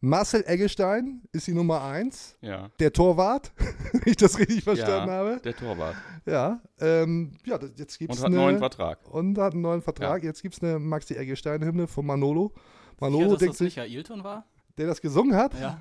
[0.00, 2.38] Marcel Eggestein ist die Nummer 1.
[2.40, 2.70] Ja.
[2.78, 3.52] Der Torwart,
[3.92, 5.40] wenn ich das richtig verstanden ja, habe.
[5.44, 5.96] Der Torwart.
[6.24, 9.06] Ja, ähm, ja, jetzt gibt Und es hat einen neuen Vertrag.
[9.10, 10.22] Und hat einen neuen Vertrag.
[10.24, 12.54] Jetzt gibt es eine Maxi Eggestein-Hymne von Manolo.
[12.98, 14.46] Manolo Sicher, dass denkt das sich, Ailton war?
[14.78, 15.80] der das gesungen hat, Ja.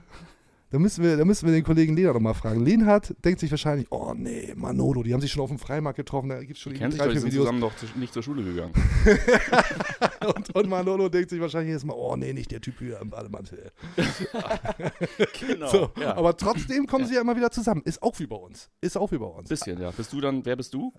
[0.72, 2.64] Da müssen wir, da müssen wir den Kollegen Lehnhardt noch mal fragen.
[2.64, 6.30] Lehnhardt denkt sich wahrscheinlich, oh nee, Manolo, die haben sich schon auf dem Freimarkt getroffen,
[6.30, 7.46] da gibt es schon Die drei, vier sind Videos.
[7.46, 8.74] zusammen doch zu, nicht zur Schule gegangen.
[10.36, 13.10] Und, und Manolo denkt sich wahrscheinlich jetzt mal, oh nee, nicht der Typ hier im
[13.10, 13.72] Bademantel.
[15.40, 15.68] genau.
[15.68, 16.16] So, ja.
[16.16, 17.82] Aber trotzdem kommen sie ja immer wieder zusammen.
[17.84, 18.70] Ist auch wie bei uns.
[18.82, 19.50] Ist auch wie bei uns.
[19.50, 19.92] Bisschen, ja.
[19.92, 20.94] Bist du dann, wer bist du?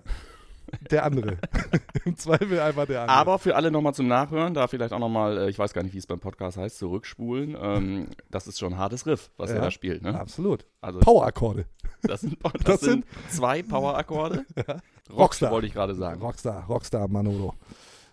[0.90, 1.36] Der andere.
[2.04, 3.16] Im Zweifel einfach der andere.
[3.16, 5.94] Aber für alle nochmal zum Nachhören, da vielleicht auch nochmal, äh, ich weiß gar nicht,
[5.94, 7.56] wie es beim Podcast heißt, zurückspulen.
[7.60, 10.02] Ähm, das ist schon ein hartes Riff, was er Ja, da spielt.
[10.02, 10.18] Ne?
[10.18, 10.66] Absolut.
[10.80, 11.66] Also, Power-Akkorde.
[12.02, 14.44] das sind, das Das sind zwei Power-Akkorde.
[14.56, 14.82] Rockstar.
[15.16, 16.20] Rockstar wollte ich gerade sagen.
[16.20, 17.54] Rockstar, Rockstar Manolo.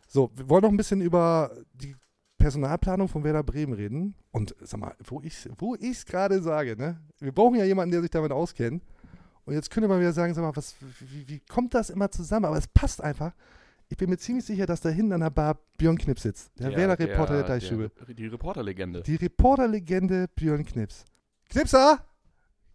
[0.08, 1.96] So, wir wollen noch ein bisschen über die
[2.38, 4.16] Personalplanung von Werder Bremen reden.
[4.32, 7.00] Und sag mal, wo ich wo es gerade sage, ne?
[7.20, 8.84] Wir brauchen ja jemanden, der sich damit auskennt.
[9.46, 12.46] Und jetzt könnte man wieder sagen, sag mal, was, wie, wie kommt das immer zusammen?
[12.46, 13.34] Aber es passt einfach.
[13.90, 16.52] Ich bin mir ziemlich sicher, dass da hinten an der Bar Björn Knips sitzt.
[16.60, 19.02] Der, Werder-Reporter der, der- Die Reporterlegende.
[19.04, 21.06] Die Reporterlegende Björn Knips.
[21.50, 22.04] Knipser!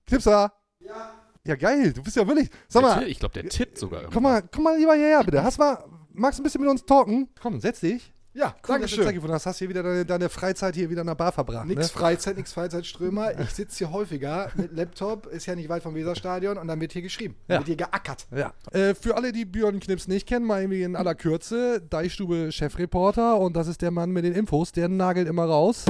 [0.06, 0.52] Knipser!
[0.80, 1.12] Ja.
[1.44, 1.92] Ja, geil.
[1.92, 2.48] Du bist ja wirklich.
[2.68, 4.04] Sag Der mal, ich glaube, der tippt sogar.
[4.10, 5.42] Komm mal, komm mal lieber hierher, bitte.
[5.42, 5.84] Hast mal,
[6.14, 7.28] magst du ein bisschen mit uns talken?
[7.40, 8.12] Komm, setz dich.
[8.34, 9.30] Ja, Cool, danke du schön.
[9.30, 9.44] Hast.
[9.44, 11.66] Hast hier wieder deine, deine Freizeit hier wieder in der Bar verbracht.
[11.66, 11.88] Nix Ne?
[11.88, 13.38] Freizeit, nix Freizeitströmer.
[13.38, 16.92] Ich sitze hier häufiger mit Laptop, ist ja nicht weit vom Weserstadion und dann wird
[16.92, 17.36] hier geschrieben.
[17.48, 17.58] Ja.
[17.58, 18.26] Wird hier geackert.
[18.34, 18.54] Ja.
[18.72, 23.38] Äh, für alle, die Björn Knips nicht kennen, mal irgendwie in aller Kürze, Deichstube Chefreporter
[23.38, 25.84] und das ist der Mann mit den Infos, der nagelt immer raus.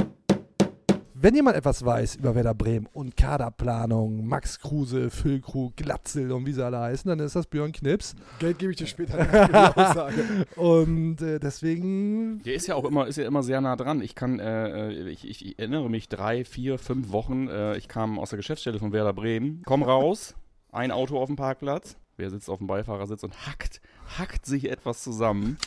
[1.23, 6.51] Wenn jemand etwas weiß über Werder Bremen und Kaderplanung, Max Kruse, Füllkrug, Glatzel und wie
[6.51, 8.13] sie alle heißen, dann ist das Björn Knips.
[8.39, 10.25] Geld gebe ich dir später nach Aussage.
[10.57, 14.01] Und äh, deswegen Der ist ja auch immer, ist ja immer sehr nah dran.
[14.01, 17.47] Ich kann, äh, ich, ich, ich erinnere mich drei, vier, fünf Wochen.
[17.47, 20.35] Äh, ich kam aus der Geschäftsstelle von Werder Bremen, komm raus,
[20.73, 21.95] ein Auto auf dem Parkplatz.
[22.17, 23.79] Wer sitzt auf dem Beifahrersitz und hackt,
[24.19, 25.57] hackt sich etwas zusammen.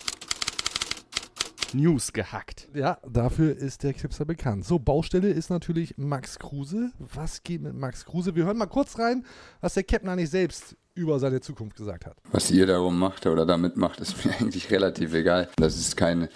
[1.74, 2.68] News gehackt.
[2.74, 4.64] Ja, dafür ist der Knipser bekannt.
[4.64, 6.92] So, Baustelle ist natürlich Max Kruse.
[6.98, 8.34] Was geht mit Max Kruse?
[8.34, 9.24] Wir hören mal kurz rein,
[9.60, 12.16] was der Captain eigentlich selbst über seine Zukunft gesagt hat.
[12.32, 15.48] Was ihr darum macht oder damit macht, ist mir eigentlich relativ egal.
[15.56, 16.28] Das ist keine,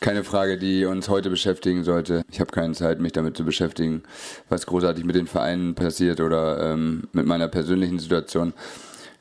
[0.00, 2.24] keine Frage, die uns heute beschäftigen sollte.
[2.30, 4.02] Ich habe keine Zeit, mich damit zu beschäftigen,
[4.48, 8.54] was großartig mit den Vereinen passiert oder ähm, mit meiner persönlichen Situation.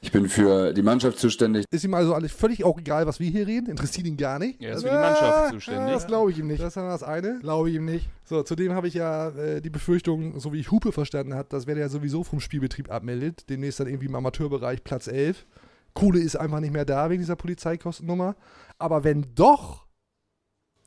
[0.05, 1.65] Ich bin für die Mannschaft zuständig.
[1.71, 3.71] Ist ihm also eigentlich völlig auch egal, was wir hier reden?
[3.71, 4.61] Interessiert ihn gar nicht?
[4.61, 5.93] Er ist für die Mannschaft zuständig.
[5.95, 6.61] Das glaube ich ihm nicht.
[6.61, 7.39] Das ist dann das eine.
[7.39, 8.07] Glaube ich ihm nicht.
[8.23, 11.65] So, zudem habe ich ja äh, die Befürchtung, so wie ich Hupe verstanden habe, dass
[11.65, 15.47] wenn er sowieso vom Spielbetrieb abmeldet, demnächst dann irgendwie im Amateurbereich Platz 11.
[15.95, 18.35] Kohle ist einfach nicht mehr da wegen dieser Polizeikostennummer.
[18.77, 19.87] Aber wenn doch,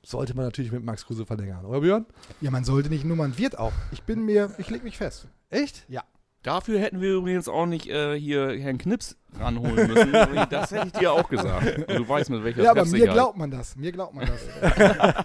[0.04, 2.06] sollte man natürlich mit Max Kruse verlängern, oder Björn?
[2.40, 3.72] Ja, man sollte nicht nur, man wird auch.
[3.90, 5.26] Ich bin mir, ich leg mich fest.
[5.50, 5.84] Echt?
[5.88, 6.04] Ja.
[6.44, 10.12] Dafür hätten wir übrigens auch nicht äh, hier Herrn Knips ranholen müssen.
[10.50, 11.78] das hätte ich dir auch gesagt.
[11.88, 13.74] Und du weißt mit welcher Ja, aber mir glaubt man das.
[13.76, 14.46] Mir glaubt man das.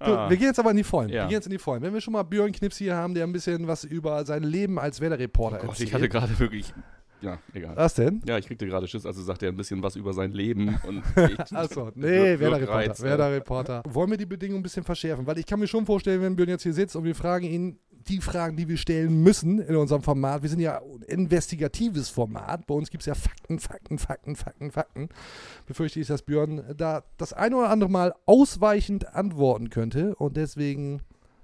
[0.00, 0.30] So, Ah.
[0.30, 1.08] wir gehen jetzt aber in die Vollen.
[1.08, 1.22] Ja.
[1.22, 1.82] Wir gehen jetzt in die Vollen.
[1.82, 4.78] Wenn wir schon mal Björn Knips hier haben, der ein bisschen was über sein Leben
[4.78, 5.88] als Werder-Reporter Oh Gott, erzählt.
[5.88, 6.72] ich hatte gerade wirklich.
[7.20, 7.74] Ja, egal.
[7.76, 8.20] Was denn?
[8.28, 10.78] Ja, ich kriegte gerade Schiss, also sagt er ein bisschen was über sein Leben.
[10.86, 11.02] Und
[11.52, 13.02] Achso, nee, Werder-Reporter.
[13.02, 13.82] Werder-Reporter.
[13.88, 15.26] Wollen wir die Bedingungen ein bisschen verschärfen?
[15.26, 17.80] Weil ich kann mir schon vorstellen, wenn Björn jetzt hier sitzt und wir fragen ihn
[18.08, 20.42] die Fragen, die wir stellen müssen in unserem Format.
[20.42, 22.66] Wir sind ja ein investigatives Format.
[22.66, 25.08] Bei uns gibt es ja Fakten, Fakten, Fakten, Fakten, Fakten.
[25.66, 30.14] Befürchte ich, dass Björn da das eine oder andere Mal ausweichend antworten könnte.
[30.16, 31.00] Und deswegen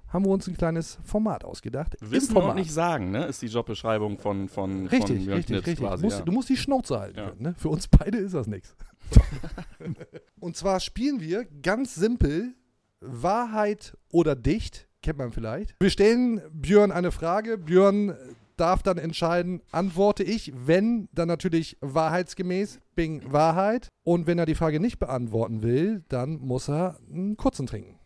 [0.08, 1.96] haben wir uns ein kleines Format ausgedacht.
[2.00, 2.50] Wissen Format.
[2.50, 3.24] und nicht sagen, ne?
[3.26, 5.86] Ist die Jobbeschreibung von, von, von Richtig, Björn richtig, Knips richtig.
[5.88, 6.04] quasi.
[6.04, 6.24] Musst- ja.
[6.24, 7.28] Du musst die Schnauze halten Ja.
[7.30, 7.42] können.
[7.42, 7.54] Ne?
[7.58, 8.76] Für uns beide ist das nichts.
[10.40, 12.54] Und zwar spielen wir ganz simpel
[13.00, 14.88] Wahrheit oder Dicht.
[15.04, 15.74] Kennt man vielleicht.
[15.80, 17.58] Wir stellen Björn eine Frage.
[17.58, 18.16] Björn
[18.56, 23.88] darf dann entscheiden, antworte ich, wenn, dann natürlich wahrheitsgemäß, Bing, Wahrheit.
[24.02, 27.98] Und wenn er die Frage nicht beantworten will, dann muss er einen kurzen trinken.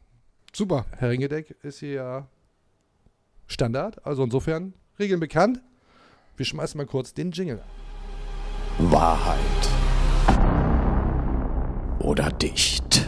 [0.53, 0.87] Super.
[0.97, 2.29] Herr Ringedeck ist hier ja
[3.47, 5.63] Standard, also insofern Regeln bekannt.
[6.37, 7.63] Wir schmeißen mal kurz den Jingle.
[8.81, 9.39] Wahrheit
[12.01, 13.08] oder dicht.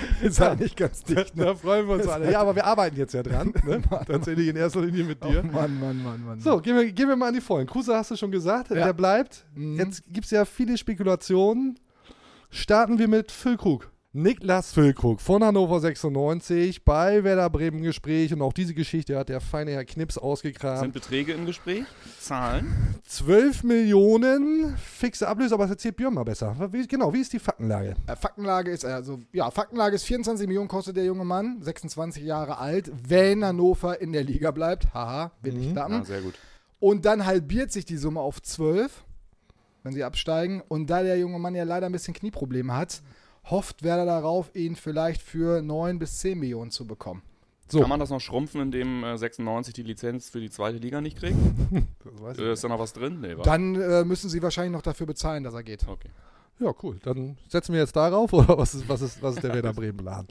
[0.22, 1.36] Ist halt nicht ganz dicht.
[1.36, 1.44] Ne?
[1.44, 2.30] Da freuen wir uns alle.
[2.30, 3.52] Ja, aber wir arbeiten jetzt ja dran.
[3.64, 3.82] Ne?
[4.06, 5.42] Tatsächlich in erster Linie mit dir.
[5.44, 6.40] Oh Mann, Mann, Mann, Mann.
[6.40, 7.66] So, gehen wir, gehen wir mal an die Vollen.
[7.66, 9.44] Kruse hast du schon gesagt, der bleibt.
[9.54, 9.78] Mhm.
[9.78, 11.78] Jetzt gibt es ja viele Spekulationen.
[12.50, 13.90] Starten wir mit Füllkrug.
[14.12, 19.40] Niklas Füllkrug von Hannover 96 bei Werder Bremen Gespräch und auch diese Geschichte hat der
[19.40, 20.92] feine Herr Knips Sind ausgekramt.
[20.92, 21.84] Beträge im Gespräch?
[22.18, 22.96] Zahlen?
[23.06, 26.56] 12 Millionen fixe Ablöse, aber das erzählt Björn mal besser.
[26.72, 27.94] Wie, genau, wie ist die Faktenlage?
[28.08, 32.58] Äh, Faktenlage ist, also, ja, Faktenlage ist 24 Millionen kostet der junge Mann, 26 Jahre
[32.58, 34.92] alt, wenn Hannover in der Liga bleibt.
[34.92, 36.04] Haha, will ich Ah, dappen.
[36.04, 36.34] sehr gut.
[36.80, 39.04] Und dann halbiert sich die Summe auf 12,
[39.84, 40.64] wenn sie absteigen.
[40.66, 43.02] Und da der junge Mann ja leider ein bisschen Knieprobleme hat,
[43.44, 47.22] hofft Werder darauf, ihn vielleicht für 9 bis 10 Millionen zu bekommen.
[47.68, 47.80] So.
[47.80, 51.18] Kann man das noch schrumpfen, indem äh, 96 die Lizenz für die zweite Liga nicht
[51.18, 51.36] kriegt?
[52.04, 53.20] Das weiß ich Äh, ist da noch was drin?
[53.20, 53.36] Nee.
[53.44, 55.86] Dann äh, müssen sie wahrscheinlich noch dafür bezahlen, dass er geht.
[55.86, 56.10] Okay.
[56.58, 56.98] Ja, cool.
[57.02, 60.26] Dann setzen wir jetzt darauf oder was ist, was ist, was ist der Werder Bremen-Plan?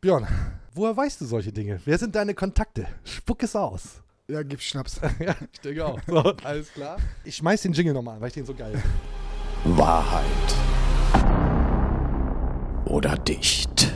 [0.00, 0.26] Björn,
[0.72, 1.80] woher weißt du solche Dinge?
[1.84, 2.86] Wer sind deine Kontakte?
[3.04, 4.02] Spuck es aus.
[4.28, 5.00] Ja, gib Schnaps.
[5.18, 5.98] ja, ich denke auch.
[6.06, 6.98] So, alles klar.
[7.24, 9.78] Ich schmeiß den Jingle nochmal an, weil ich den so geil finde.
[9.78, 10.24] Wahrheit
[12.96, 13.92] oder dicht.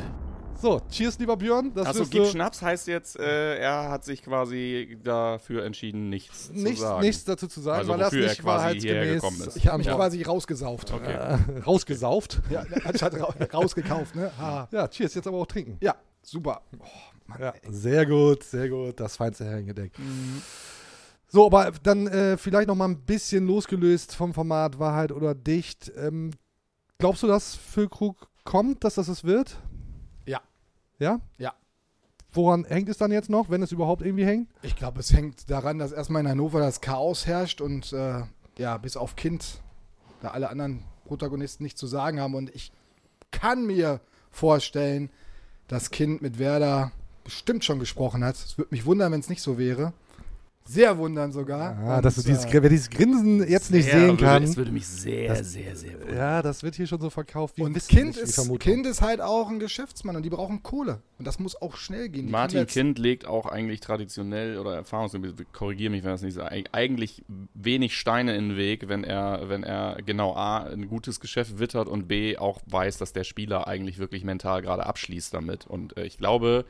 [0.60, 1.72] So, cheers, lieber Björn.
[1.74, 6.52] Das Achso, gib Schnaps heißt jetzt, äh, er hat sich quasi dafür entschieden, nichts zu
[6.52, 7.00] nichts, sagen.
[7.00, 9.56] nichts dazu zu sagen, Also weil das er nicht wahrheitsgemäß ist.
[9.56, 9.94] Ich habe mich Ja.
[9.96, 10.92] quasi rausgesauft.
[10.92, 11.12] Okay.
[11.14, 12.42] äh, rausgesauft.
[12.50, 14.30] Ja, anstatt ra rausgekauft, ne?
[14.36, 14.68] Ha.
[14.70, 15.78] Ja, cheers, jetzt aber auch trinken.
[15.80, 16.60] Ja, super.
[16.78, 16.84] Oh,
[17.26, 19.00] Mann, Ja, sehr gut, sehr gut.
[19.00, 19.92] Das feinste Herrengedeck.
[21.26, 25.90] So, aber dann äh, vielleicht noch mal ein bisschen losgelöst vom Format Wahrheit oder Dicht.
[25.96, 26.32] Ähm,
[26.98, 29.58] glaubst du, dass Füllkrug kommt, dass das es wird?
[30.26, 30.40] Ja.
[30.98, 31.20] Ja?
[31.38, 31.54] Ja.
[32.32, 34.48] Woran hängt es dann jetzt noch, wenn es überhaupt irgendwie hängt?
[34.62, 38.22] Ich glaube, es hängt daran, dass erstmal in Hannover das Chaos herrscht und äh,
[38.56, 39.60] ja, bis auf Kind,
[40.20, 42.34] da alle anderen Protagonisten nichts zu sagen haben.
[42.34, 42.72] Und ich
[43.32, 44.00] kann mir
[44.30, 45.10] vorstellen,
[45.66, 46.92] dass Kind mit Werder
[47.24, 48.36] bestimmt schon gesprochen hat.
[48.36, 49.92] Es würde mich wundern, wenn es nicht so wäre.
[50.66, 51.76] Sehr wundern sogar.
[51.78, 54.44] Ah, Und, dass du dieses, äh, wer dieses Grinsen jetzt nicht sehen kann.
[54.44, 56.16] Es würde mich sehr, Das- sehr, sehr wundern.
[56.16, 59.00] Ja, das wird hier schon so verkauft wie und Mist, kind nicht ist, kind ist
[59.02, 61.02] halt auch ein Geschäftsmann und die brauchen Kohle.
[61.18, 62.26] Und das muss auch schnell gehen.
[62.26, 66.42] Die Martin Kind legt auch eigentlich traditionell oder erfahrungsgemäß, korrigiere mich, wenn das nicht so,
[66.42, 71.18] eig- eigentlich wenig Steine in den Weg, wenn er, wenn er genau A, ein gutes
[71.18, 75.66] Geschäft wittert und B, auch weiß, dass der Spieler eigentlich wirklich mental gerade abschließt damit.
[75.66, 76.64] Und äh, ich glaube,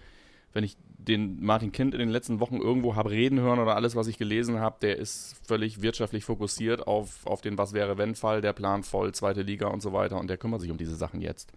[0.55, 0.77] wenn ich
[1.07, 4.19] den Martin Kind in den letzten Wochen irgendwo habe reden hören oder alles, was ich
[4.19, 9.43] gelesen habe, der ist völlig wirtschaftlich fokussiert auf, auf den Was-wäre-wenn-Fall, der Plan voll, zweite
[9.43, 11.53] Liga und so weiter und der kümmert sich um diese Sachen jetzt.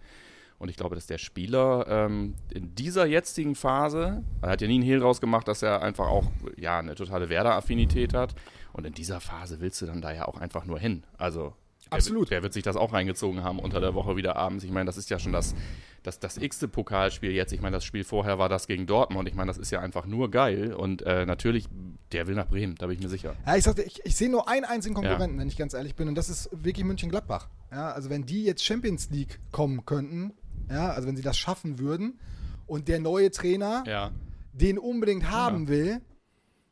[0.58, 4.74] Und ich glaube, dass der Spieler ähm, in dieser jetzigen Phase, er hat ja nie
[4.74, 8.34] einen Hehl rausgemacht, dass er einfach auch ja, eine totale Werder-Affinität hat.
[8.72, 11.04] Und in dieser Phase willst du dann da ja auch einfach nur hin.
[11.18, 11.54] Also
[11.90, 12.30] Absolut.
[12.30, 14.64] Wer, wer wird sich das auch reingezogen haben unter der Woche wieder abends?
[14.64, 15.54] Ich meine, das ist ja schon das,
[16.02, 17.52] das, das x-te Pokalspiel jetzt.
[17.52, 19.28] Ich meine, das Spiel vorher war das gegen Dortmund.
[19.28, 20.72] Ich meine, das ist ja einfach nur geil.
[20.74, 21.66] Und äh, natürlich,
[22.12, 23.34] der will nach Bremen, da bin ich mir sicher.
[23.46, 26.08] Ja, ich sagte, ich, ich sehe nur einen einzigen Konkurrenten, wenn ich ganz ehrlich bin,
[26.08, 27.48] und das ist wirklich München-Gladbach.
[27.70, 30.32] Ja, also wenn die jetzt Champions League kommen könnten,
[30.70, 32.18] ja, also wenn sie das schaffen würden
[32.66, 34.10] und der neue Trainer Ja.
[34.52, 36.00] den unbedingt haben will,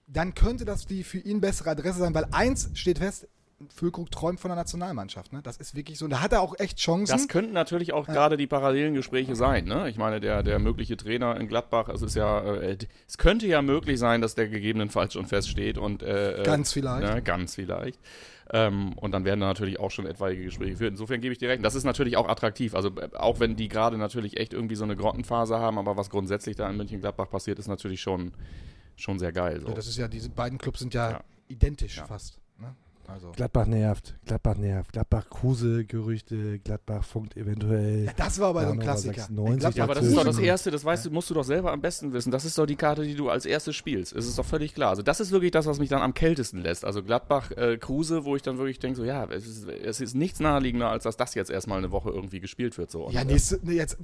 [0.06, 3.28] dann könnte das die für ihn bessere Adresse sein, weil eins steht fest,
[3.74, 5.32] Füllkrug träumt von der Nationalmannschaft.
[5.32, 5.40] Ne?
[5.42, 6.06] Das ist wirklich so.
[6.06, 7.12] Und da hat er auch echt Chancen.
[7.12, 9.64] Das könnten natürlich auch gerade die parallelen Gespräche sein.
[9.64, 9.88] Ne?
[9.88, 13.62] Ich meine, der, der mögliche Trainer in Gladbach, es ist ja, äh, es könnte ja
[13.62, 17.14] möglich sein, dass der gegebenenfalls schon feststeht und äh, äh, Ganz vielleicht.
[17.14, 17.98] Ne, ganz vielleicht.
[18.50, 20.90] Ähm, und dann werden da natürlich auch schon etwaige Gespräche geführt.
[20.90, 21.64] Insofern gebe ich dir recht.
[21.64, 22.74] Das ist natürlich auch attraktiv.
[22.74, 26.10] Also äh, auch wenn die gerade natürlich echt irgendwie so eine Grottenphase haben, aber was
[26.10, 28.32] grundsätzlich da in München-Gladbach passiert, ist natürlich schon,
[28.96, 29.60] schon sehr geil.
[29.60, 29.68] So.
[29.68, 32.40] ja, das ist ja, diese beiden Clubs sind ja, identisch fast.
[32.58, 32.74] Ne?
[33.08, 33.32] Also.
[33.32, 38.04] Gladbach nervt, Gladbach nervt, Gladbach Kruse, Gerüchte, Gladbach funkt eventuell.
[38.06, 39.14] Ja, das war aber so ein Klassiker.
[39.22, 40.38] 96 Ja, aber das ist doch das.
[40.38, 42.30] Erste, das weißt du, musst du doch selber am besten wissen.
[42.30, 44.12] Das ist doch die Karte, die du als erstes spielst.
[44.14, 44.90] Es ist doch völlig klar.
[44.90, 46.84] Also das ist wirklich das, was mich dann am kältesten lässt.
[46.84, 50.14] Also Gladbach, äh, Kruse, wo ich dann wirklich denke, so ja, es ist, es ist
[50.14, 52.90] nichts naheliegender, als dass das jetzt erstmal eine Woche irgendwie gespielt wird.
[52.90, 53.06] So.
[53.06, 53.98] Und, Ja, äh, nächste, nee, jetzt,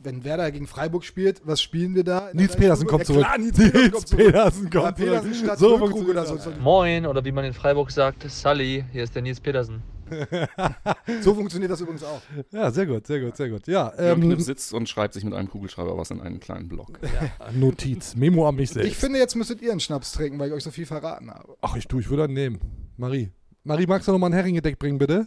[0.00, 2.30] wenn Werder gegen Freiburg spielt, was spielen wir da?
[2.32, 3.26] Nils Petersen kommt zurück.
[3.38, 4.24] Nils Petersen kommt zurück.
[4.24, 5.44] Petersen kommt Ja, Petersen zurück.
[5.44, 6.50] statt So Füllkrug funktioniert oder so.
[6.50, 6.60] das.
[6.60, 9.82] Moin, oder wie man in Freiburg sagt, Sully, hier ist der Nils Petersen.
[11.22, 12.20] So funktioniert das übrigens auch.
[12.50, 13.66] Ja, sehr gut, sehr gut, sehr gut.
[13.66, 16.68] Ja, Jörg ähm, Knipp sitzt und schreibt sich mit einem Kugelschreiber was in einen kleinen
[16.68, 16.98] Block.
[17.54, 18.90] Notiz, Memo an mich selbst.
[18.90, 21.56] Ich finde, jetzt müsstet ihr einen Schnaps trinken, weil ich euch so viel verraten habe.
[21.62, 22.60] Ach, ich tu, ich würde einen nehmen.
[22.98, 23.30] Marie.
[23.62, 25.26] Marie, magst du noch mal ein Heringedeck bringen, bitte?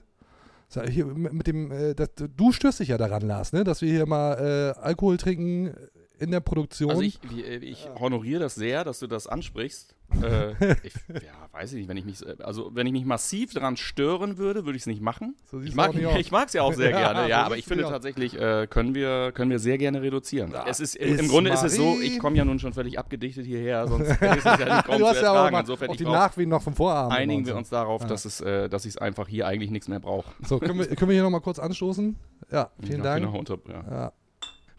[0.88, 3.64] Hier, mit mit dem, äh, das, du störst dich ja daran, Lars, ne?
[3.64, 5.74] Dass wir hier mal äh, Alkohol trinken
[6.20, 6.90] in der Produktion.
[6.90, 9.96] Also ich, äh, ich honoriere das sehr, dass du das ansprichst.
[10.24, 10.52] äh,
[10.84, 13.76] ich, ja, weiß ich nicht, wenn ich mich, äh, also wenn ich mich massiv daran
[13.76, 15.36] stören würde, würde ich es nicht machen.
[15.52, 18.34] So ich mag ich es ja auch sehr Ja, gerne, ja, aber ich finde tatsächlich,
[18.40, 20.54] äh, können, wir, können wir sehr gerne reduzieren.
[20.66, 22.98] es ist, im ist Grunde ist es so, Marie- ich komme ja nun schon völlig
[22.98, 25.98] abgedichtet hierher, sonst ist es ja nicht kaum du hast ja mal Insofern, auch ich
[25.98, 27.14] die Nachwehen noch vom Vorabend.
[27.18, 28.08] einigen wir uns darauf, Ja.
[28.08, 30.32] dass es, äh, dass ich es einfach hier eigentlich nichts mehr brauche.
[30.48, 32.16] So, können wir, können wir hier noch mal kurz anstoßen?
[32.50, 33.26] Ja, vielen Ja, Dank.
[33.26, 34.14] genau, unter- ja.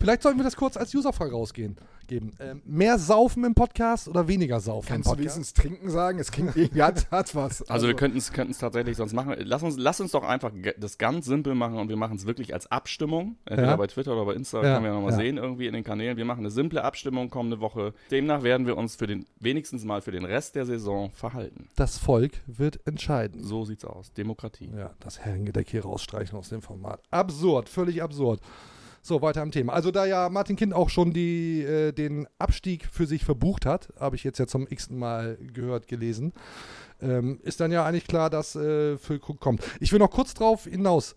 [0.01, 1.77] Vielleicht sollten wir das kurz als Userfrage rausgehen.
[2.07, 2.31] Geben.
[2.41, 5.37] Ähm, mehr Saufen im Podcast oder weniger Saufen Kannst im du Podcast?
[5.37, 6.19] wenigstens trinken sagen?
[6.19, 7.69] Es klingt irgendwie, hat, hat was.
[7.69, 9.35] Also wir könnten es tatsächlich sonst machen.
[9.41, 12.55] Lass uns, lass uns doch einfach das ganz simpel machen und wir machen es wirklich
[12.55, 13.37] als Abstimmung.
[13.45, 13.77] Entweder Ja.
[13.77, 15.17] bei Twitter oder bei Insta, Ja, können wir nochmal ja.
[15.19, 16.17] sehen, irgendwie in den Kanälen.
[16.17, 17.93] Wir machen eine simple Abstimmung kommende Woche.
[18.11, 21.69] Demnach werden wir uns für den, wenigstens mal für den Rest der Saison verhalten.
[21.77, 23.43] Das Volk wird entscheiden.
[23.45, 24.15] So sieht's aus.
[24.15, 24.71] Demokratie.
[24.75, 27.03] Ja, das Herrengedeck hier rausstreichen aus dem Format.
[27.11, 28.41] Absurd, völlig absurd.
[29.09, 29.73] So, weiter am Thema.
[29.73, 33.89] Also da ja Martin Kind auch schon die, äh, den Abstieg für sich verbucht hat,
[33.99, 36.35] habe ich jetzt ja zum x-ten Mal gehört, gelesen,
[37.01, 39.63] ähm, ist dann ja eigentlich klar, dass äh, Füllkrug kommt.
[39.81, 41.17] Ich will noch kurz drauf hinaus.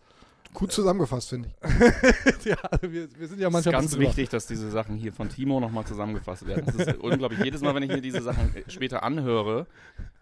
[0.54, 2.45] Gut zusammengefasst, finde ich.
[2.45, 5.12] ja, also wir, wir sind ja Es ist manchmal ganz wichtig, dass diese Sachen hier
[5.12, 6.63] von Timo nochmal zusammengefasst werden.
[6.65, 7.41] Das ist unglaublich.
[7.43, 9.67] Jedes Mal, wenn ich mir diese Sachen äh, später anhöre,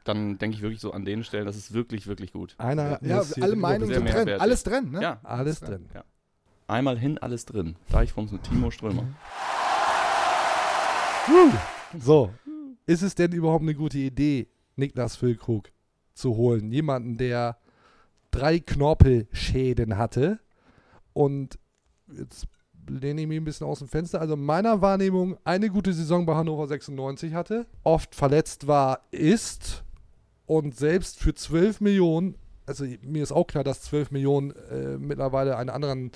[0.06, 2.56] dann denke ich wirklich so an den Stellen, das ist wirklich, wirklich gut.
[2.58, 4.40] Einer Ja, alle Meinungen sind drin.
[4.40, 5.04] Alles drin, ne?
[5.04, 5.86] Ja, Alles drin.
[5.94, 6.04] Ja.
[6.70, 7.76] Einmal hin, alles drin.
[7.90, 9.08] Deichfums mit Timo Strömer.
[11.98, 12.32] So,
[12.86, 15.72] ist es denn überhaupt eine gute Idee, Niklas Füllkrug
[16.14, 16.72] zu holen?
[16.72, 17.58] Jemanden, der
[18.30, 20.40] drei Knorpelschäden hatte
[21.14, 21.58] und
[22.16, 22.48] jetzt
[22.88, 24.22] lehne ich mich ein bisschen aus dem Fenster.
[24.22, 29.84] Also meiner Wahrnehmung eine gute Saison bei Hannover 96 hatte, oft verletzt war, ist
[30.46, 32.36] und selbst für 12 Millionen,
[32.68, 36.12] also mir ist auch klar, dass 12 Millionen äh, mittlerweile einen anderen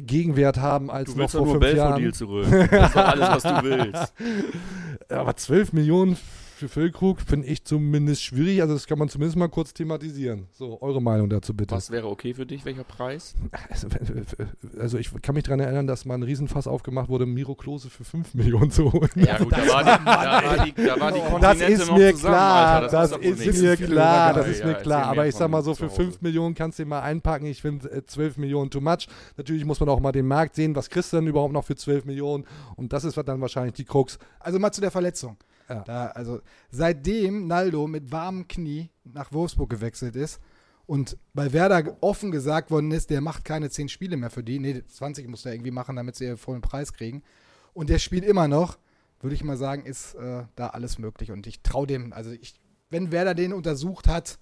[0.00, 2.02] Gegenwert haben als Du noch vor nur fünf Jahren.
[2.02, 2.46] Belfodil zurück.
[2.70, 4.14] Das ist alles, was du willst.
[5.08, 6.16] Aber 12 Millionen
[6.54, 8.62] für Füllkrug finde ich zumindest schwierig.
[8.62, 10.46] Also das kann man zumindest mal kurz thematisieren.
[10.52, 11.74] So, eure Meinung dazu bitte.
[11.74, 12.64] Was wäre okay für dich?
[12.64, 13.34] Welcher Preis?
[13.70, 13.88] Also,
[14.78, 18.04] also ich kann mich daran erinnern, dass mal ein Riesenfass aufgemacht wurde, Miro Klose für
[18.04, 19.10] 5 Millionen zu holen.
[19.16, 21.96] Ja gut, da war die, da war die, da war die das Kontinente ist noch
[21.98, 22.88] mir zusammen, klar, Alter.
[22.90, 25.04] das, doch ist mir klar, das Ja, ist ja, mir erzähl klar.
[25.06, 25.96] Aber ich sag mal so, für Hause.
[25.96, 27.46] 5 Millionen kannst du den mal einpacken.
[27.46, 29.08] Ich finde äh, 12 Millionen too much.
[29.36, 31.76] Natürlich muss man auch mal den Markt sehen, was kriegst du denn überhaupt noch für
[31.76, 32.44] 12 Millionen?
[32.76, 34.18] Und das ist dann wahrscheinlich die Krux.
[34.40, 35.36] Also mal zu der Verletzung.
[35.68, 35.82] Ja.
[35.82, 40.40] Da, also seitdem Naldo mit warmem Knie nach Wolfsburg gewechselt ist
[40.86, 44.58] und bei Werder offen gesagt worden ist, der macht keine 10 Spiele mehr für die,
[44.58, 47.22] nee, 20 muss der irgendwie machen, damit sie ihren vollen Preis kriegen.
[47.72, 48.78] Und der spielt immer noch,
[49.20, 51.30] würde ich mal sagen, ist äh, da alles möglich.
[51.32, 52.54] Und ich traue dem, also ich,
[52.90, 54.38] wenn Werder den untersucht hat,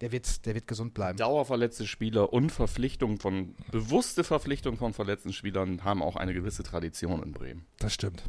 [0.00, 1.16] der wird, der wird gesund bleiben.
[1.18, 7.22] Dauerverletzte Spieler und Verpflichtungen von, bewusste Verpflichtungen von verletzten Spielern haben auch eine gewisse Tradition
[7.22, 7.64] in Bremen.
[7.78, 8.24] Das stimmt.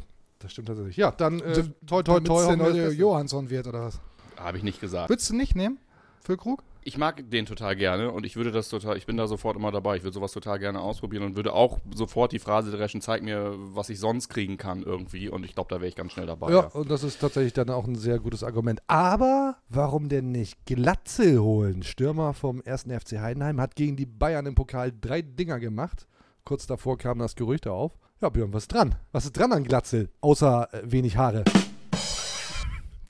[0.46, 0.96] Das stimmt tatsächlich.
[0.96, 2.46] Ja, dann äh, toi toi toi.
[2.46, 2.92] der neue.
[2.92, 4.00] Johansson wird, oder was?
[4.36, 5.08] Habe ich nicht gesagt.
[5.08, 5.80] Würdest du nicht nehmen?
[6.20, 6.62] Füllkrug?
[6.84, 9.72] Ich mag den total gerne und ich würde das total, ich bin da sofort immer
[9.72, 9.96] dabei.
[9.96, 13.56] Ich würde sowas total gerne ausprobieren und würde auch sofort die Phrase dreschen, zeig mir,
[13.56, 15.28] was ich sonst kriegen kann irgendwie.
[15.28, 16.52] Und ich glaube, da wäre ich ganz schnell dabei.
[16.52, 18.80] Ja, und das ist tatsächlich dann auch ein sehr gutes Argument.
[18.86, 21.82] Aber warum denn nicht Glatzel holen?
[21.82, 22.82] Stürmer vom 1.
[22.82, 26.06] FC Heidenheim hat gegen die Bayern im Pokal drei Dinger gemacht.
[26.44, 27.98] Kurz davor kam das Gerücht auf.
[28.20, 28.94] Ja, Björn, was ist dran?
[29.12, 30.08] Was ist dran an Glatzel?
[30.20, 31.44] Außer äh, wenig Haare.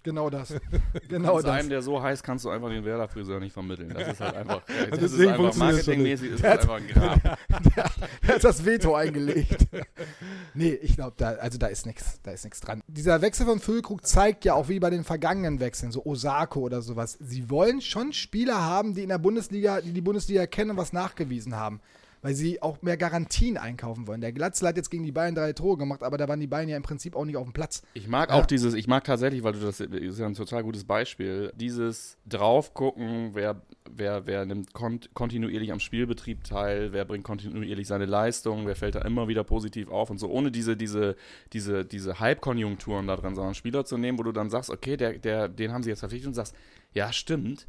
[0.03, 0.55] Genau das.
[1.09, 1.51] Genau das.
[1.51, 3.93] einem, der so heißt, kannst du einfach den Werder-Friseur nicht vermitteln.
[3.97, 7.39] Das ist halt einfach, das ist einfach marketingmäßig ist Der das hat- einfach ein Grab.
[7.77, 7.91] Der,
[8.27, 9.67] der hat das Veto eingelegt.
[10.55, 12.83] nee, ich glaube, da, also da ist nichts, da ist nichts dran.
[12.89, 16.83] Dieser Wechsel von Füllkrug zeigt ja auch wie bei den vergangenen Wechseln, so Osako oder
[16.83, 17.17] sowas.
[17.21, 20.93] Sie wollen schon Spieler haben, die in der Bundesliga, die die Bundesliga kennen und was
[20.93, 21.81] nachgewiesen haben.
[22.27, 24.21] Weil sie auch mehr Garantien einkaufen wollen.
[24.21, 26.69] Der Glatzel hat jetzt gegen die Bayern drei Tore gemacht, aber da waren die Bayern
[26.69, 27.85] ja im Prinzip auch nicht auf dem Platz.
[27.95, 28.35] Ich mag Ja.
[28.35, 32.19] auch dieses, ich mag tatsächlich, weil du das ist ja ein total gutes Beispiel, dieses
[32.27, 38.67] draufgucken, wer, wer, wer nimmt kont kontinuierlich am Spielbetrieb teil, wer bringt kontinuierlich seine Leistung,
[38.67, 41.15] wer fällt da immer wieder positiv auf und so, ohne diese, diese,
[41.53, 45.17] diese, diese Halbkonjunkturen da drin, sondern Spieler zu nehmen, wo du dann sagst, okay, der,
[45.21, 46.57] der, den haben sie jetzt verpflichtet und sagst,
[46.93, 47.69] ja, stimmt.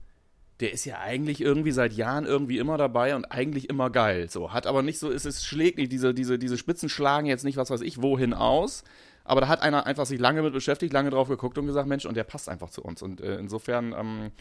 [0.60, 4.30] Der ist ja eigentlich irgendwie seit Jahren irgendwie immer dabei und eigentlich immer geil.
[4.30, 7.44] So, hat aber nicht so, es ist schlägt nicht, diese, diese, diese Spitzen schlagen jetzt
[7.44, 8.84] nicht, was weiß ich, wohin aus.
[9.24, 12.06] Aber da hat einer einfach sich lange mit beschäftigt, lange drauf geguckt und gesagt, Mensch,
[12.06, 13.02] und der passt einfach zu uns.
[13.02, 14.32] Und äh, insofern, ähm,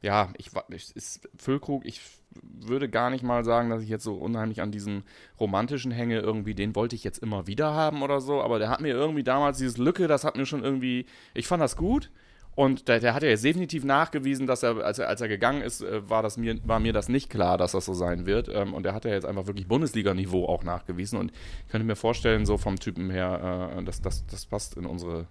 [0.00, 2.00] ja, ich, ich ist Füllkrug, ich
[2.42, 5.02] würde gar nicht mal sagen, dass ich jetzt so unheimlich an diesen
[5.40, 8.80] romantischen hänge, irgendwie, den wollte ich jetzt immer wieder haben oder so, aber der hat
[8.80, 12.10] mir irgendwie damals dieses Lücke, das hat mir schon irgendwie, ich fand das gut.
[12.58, 15.62] Und der, der hat ja jetzt definitiv nachgewiesen, dass er, als er, als er gegangen
[15.62, 18.48] ist, äh, war, das mir, war mir das nicht klar, dass das so sein wird.
[18.52, 21.20] Ähm, und er hat ja jetzt einfach wirklich Bundesliga-Niveau auch nachgewiesen.
[21.20, 21.30] Und
[21.66, 25.26] ich könnte mir vorstellen, so vom Typen her, äh, dass das, das passt in unsere,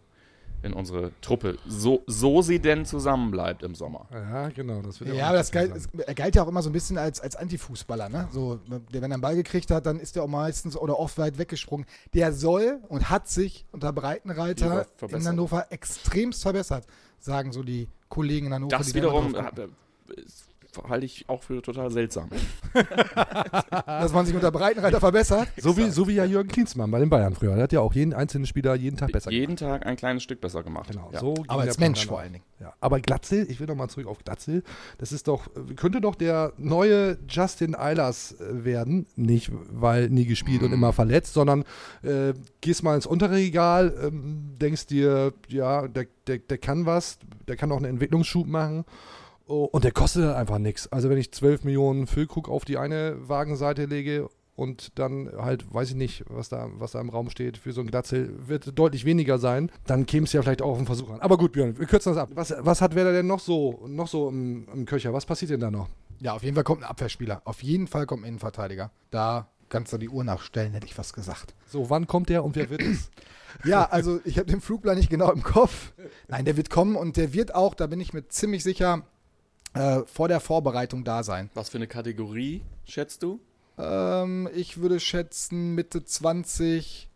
[0.63, 1.57] in unsere Truppe.
[1.67, 4.07] So, so sie denn zusammenbleibt im Sommer.
[4.09, 4.81] Ja, genau.
[4.81, 6.97] Das wird Ja, auch aber das es- er galt ja auch immer so ein bisschen
[6.97, 8.29] als, als Antifußballer, ne?
[8.31, 11.17] So, der, wenn er einen Ball gekriegt hat, dann ist er auch meistens oder oft
[11.17, 11.85] weit weggesprungen.
[12.13, 15.25] Der soll und hat sich unter Breitenreiter in.
[15.27, 16.85] Hannover extremst verbessert,
[17.19, 18.77] sagen so die Kollegen in Hannover.
[18.77, 19.35] Das wiederum
[20.87, 22.29] halte ich auch für total seltsam.
[23.85, 25.47] Dass man sich unter Breitenreiter verbessert.
[25.57, 27.55] So wie, so wie ja Jürgen Klinsmann bei den Bayern früher.
[27.55, 30.41] Der hat ja auch jeden einzelnen Spieler jeden Tag besser Jeden Tag ein kleines Stück
[30.41, 30.89] besser gemacht.
[30.89, 31.19] Genau, Ja.
[31.19, 32.43] so Aber als Mensch vor allen Dingen.
[32.59, 34.63] Ja, aber Glatzel, ich will nochmal zurück auf Glatzel.
[34.97, 39.05] Das ist doch, könnte doch der neue Justin Eilers äh, werden.
[39.15, 41.63] Nicht, weil nie gespielt und immer verletzt, sondern
[42.01, 47.19] äh, gehst mal ins untere Regal, ähm, denkst dir, ja, der, der, der kann was,
[47.47, 48.85] der kann auch einen Entwicklungsschub machen.
[49.47, 50.91] Und der kostet dann einfach nichts.
[50.91, 55.89] Also wenn ich 12 Millionen Füllkrug auf die eine Wagenseite lege und dann halt, weiß
[55.89, 59.05] ich nicht, was da, was da im Raum steht, für so ein Glatzel wird deutlich
[59.05, 61.21] weniger sein, dann käme es ja vielleicht auch auf einen Versuch an.
[61.21, 62.29] Aber gut, Björn, wir kürzen das ab.
[62.33, 65.13] Was, was hat Werder denn noch so, noch so im, im Köcher?
[65.13, 65.87] Was passiert denn da noch?
[66.19, 67.41] Ja, auf jeden Fall kommt ein Abwehrspieler.
[67.45, 68.91] Auf jeden Fall kommt ein Innenverteidiger.
[69.11, 71.53] Da kannst du die Uhr nachstellen, hätte ich was gesagt.
[71.67, 73.11] So, wann kommt der und wer wird es?
[73.63, 75.93] Ja, also ich habe den Flugplan nicht genau im Kopf.
[76.27, 79.03] Nein, der wird kommen und der wird auch, da bin ich mir ziemlich sicher,
[79.79, 81.49] äh, vor der Vorbereitung da sein.
[81.53, 83.39] Was für eine Kategorie schätzt du?
[83.77, 87.09] Ähm, ich würde schätzen Mitte 20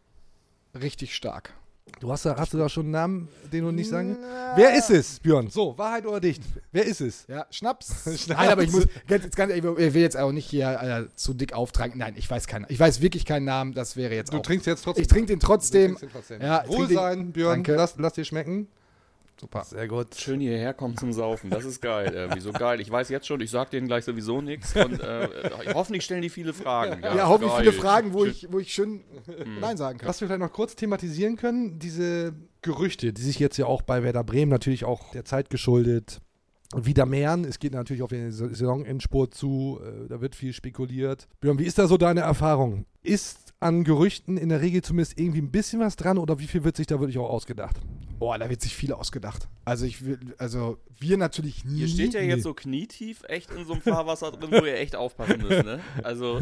[0.80, 1.54] richtig stark.
[2.00, 4.15] Du hast da, hast du da schon einen Namen, den du nicht sagen?
[4.56, 5.50] Wer ist es, Björn?
[5.50, 6.41] So, Wahrheit oder Dicht?
[6.71, 7.26] Wer ist es?
[7.28, 8.04] Ja, Schnaps.
[8.04, 8.28] Schnaps.
[8.28, 11.34] Nein, aber ich muss, ganz, jetzt ganz, ich will jetzt auch nicht hier äh, zu
[11.34, 11.97] dick auftragen.
[11.97, 12.65] Nein, ich weiß keinen.
[12.69, 13.74] Ich weiß wirklich keinen Namen.
[13.74, 14.41] Das wäre jetzt Du auch.
[14.41, 15.02] trinkst jetzt trotzdem.
[15.02, 15.93] Ich trinke den trotzdem.
[15.93, 16.41] Du trinkst den trotzdem.
[16.41, 17.54] Ja, trink Wohlsein, den- Björn.
[17.56, 17.76] Danke.
[17.76, 18.67] Lass, lass dir schmecken.
[19.41, 19.63] Super.
[19.63, 20.13] Sehr gut.
[20.13, 21.49] Schön hierher kommen zum Saufen.
[21.49, 22.13] Das ist geil.
[22.13, 22.80] Irgendwie so geil.
[22.80, 24.75] Ich weiß jetzt schon, ich sag denen gleich sowieso nichts.
[24.75, 25.27] Und äh,
[25.73, 27.01] hoffentlich stellen die viele Fragen.
[27.01, 27.62] Ja, hoffentlich geil.
[27.63, 28.32] viele Fragen, wo Schön.
[28.32, 29.04] ich, wo ich schön
[29.60, 30.08] Nein sagen kann.
[30.08, 34.04] Was wir vielleicht noch kurz thematisieren können, diese Gerüchte, die sich jetzt ja auch bei
[34.04, 36.21] Werder Bremen natürlich auch der Zeit geschuldet
[36.75, 37.43] wieder mehren.
[37.43, 41.27] Es geht natürlich auf den Saisonendspurt zu, äh, da wird viel spekuliert.
[41.41, 42.86] Björn, wie ist da so deine Erfahrung?
[43.01, 46.63] Ist an Gerüchten in der Regel zumindest irgendwie ein bisschen was dran oder wie viel
[46.63, 47.82] wird sich da wirklich auch ausgedacht?
[48.21, 49.47] Boah, da wird sich viel ausgedacht.
[49.65, 51.79] Also ich will, also wir natürlich nie.
[51.81, 54.95] Ihr steht ja jetzt so knietief echt in so einem Fahrwasser drin, wo ihr echt
[54.95, 55.79] aufpassen müsst, ne?
[56.03, 56.39] Also.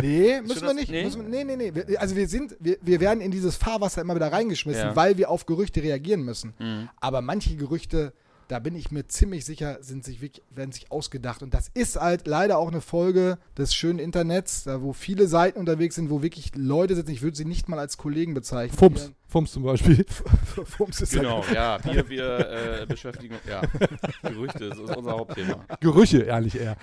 [0.00, 0.90] Nee, müssen wir nicht.
[0.90, 1.04] nee?
[1.04, 1.96] Müssen nee, nee, nee.
[1.98, 4.96] Also wir sind, wir, wir werden in dieses Fahrwasser immer wieder reingeschmissen, Ja.
[4.96, 6.54] weil wir auf Gerüchte reagieren müssen.
[6.58, 6.88] Mhm.
[7.00, 8.14] Aber manche Gerüchte,
[8.50, 10.20] da bin ich mir ziemlich sicher, sind sich
[10.50, 11.42] werden sich ausgedacht.
[11.42, 15.60] Und das ist halt leider auch eine Folge des schönen Internets, da wo viele Seiten
[15.60, 17.12] unterwegs sind, wo wirklich Leute sitzen.
[17.12, 18.76] Ich würde sie nicht mal als Kollegen bezeichnen.
[18.76, 19.12] Fums.
[19.28, 20.04] Fums zum Beispiel.
[20.64, 23.60] Fums ist Genau, ja, wir, wir äh, beschäftigen uns, ja,
[24.28, 25.64] Gerüchte, das ist unser Hauptthema.
[25.78, 26.76] Gerüche, ehrlich eher.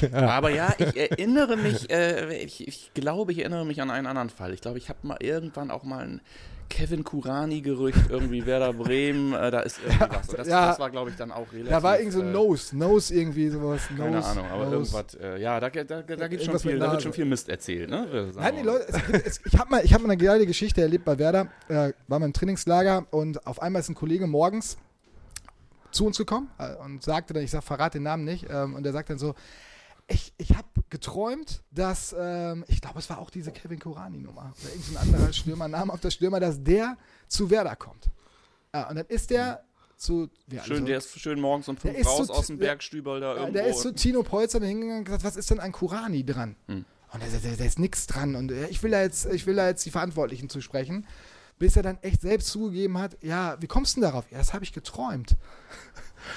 [0.00, 0.28] Ja.
[0.28, 4.30] Aber ja, ich erinnere mich, äh, ich, ich glaube, ich erinnere mich an einen anderen
[4.30, 4.52] Fall.
[4.52, 6.20] Ich glaube, ich habe mal irgendwann auch mal ein
[6.72, 10.28] Kevin Kurani-Gerücht, irgendwie Werder Bremen, äh, da ist irgendwie was.
[10.30, 10.66] Und Das, Ja.
[10.68, 11.68] das war, glaube ich, dann auch relativ.
[11.70, 13.82] Da war irgend so äh, Nose, Nose irgendwie sowas.
[13.90, 14.96] Nose, Keine Ahnung, aber Nose.
[14.96, 17.90] irgendwas, äh, ja, da, da, da, da, schon viel, da wird schon viel Mist erzählt,
[17.90, 18.30] ne?
[18.34, 18.62] Nein, die.
[18.62, 21.18] Leute, es, gibt- es, ich habe mal, ich hab mal eine geile Geschichte erlebt bei
[21.18, 21.48] Werder.
[21.68, 24.78] Äh, war mal im Trainingslager und auf einmal ist ein Kollege morgens
[25.90, 28.86] zu uns gekommen äh, und sagte dann, ich sag, verrate den Namen nicht, ähm, und
[28.86, 29.34] er sagt dann so,
[30.12, 34.70] ich, ich habe geträumt, dass, ähm, ich glaube, es war auch diese Kevin Kurani-Nummer oder
[34.74, 36.96] irgendein anderer Stürmer, Name auf der Stürmer, dass der
[37.28, 38.06] zu Werder kommt.
[38.74, 39.64] Ja, und dann ist der
[39.96, 40.28] zu.
[40.50, 43.34] Ja, Schön, also- der ist schön morgens um fünf raus so- aus dem Bergstübel da
[43.34, 43.52] irgendwo.
[43.52, 46.56] der ist zu Tino Polzer da hingegangen und gesagt, was ist denn an Kurani dran?
[46.68, 46.84] Hm.
[47.12, 48.34] Und er sagt, da ist nichts dran.
[48.34, 51.06] Und äh, ich will, da jetzt, ich will da jetzt die Verantwortlichen zu sprechen.
[51.58, 54.24] Bis er dann echt selbst zugegeben hat, ja, wie kommst du denn darauf?
[54.32, 55.36] Ja, das habe ich geträumt.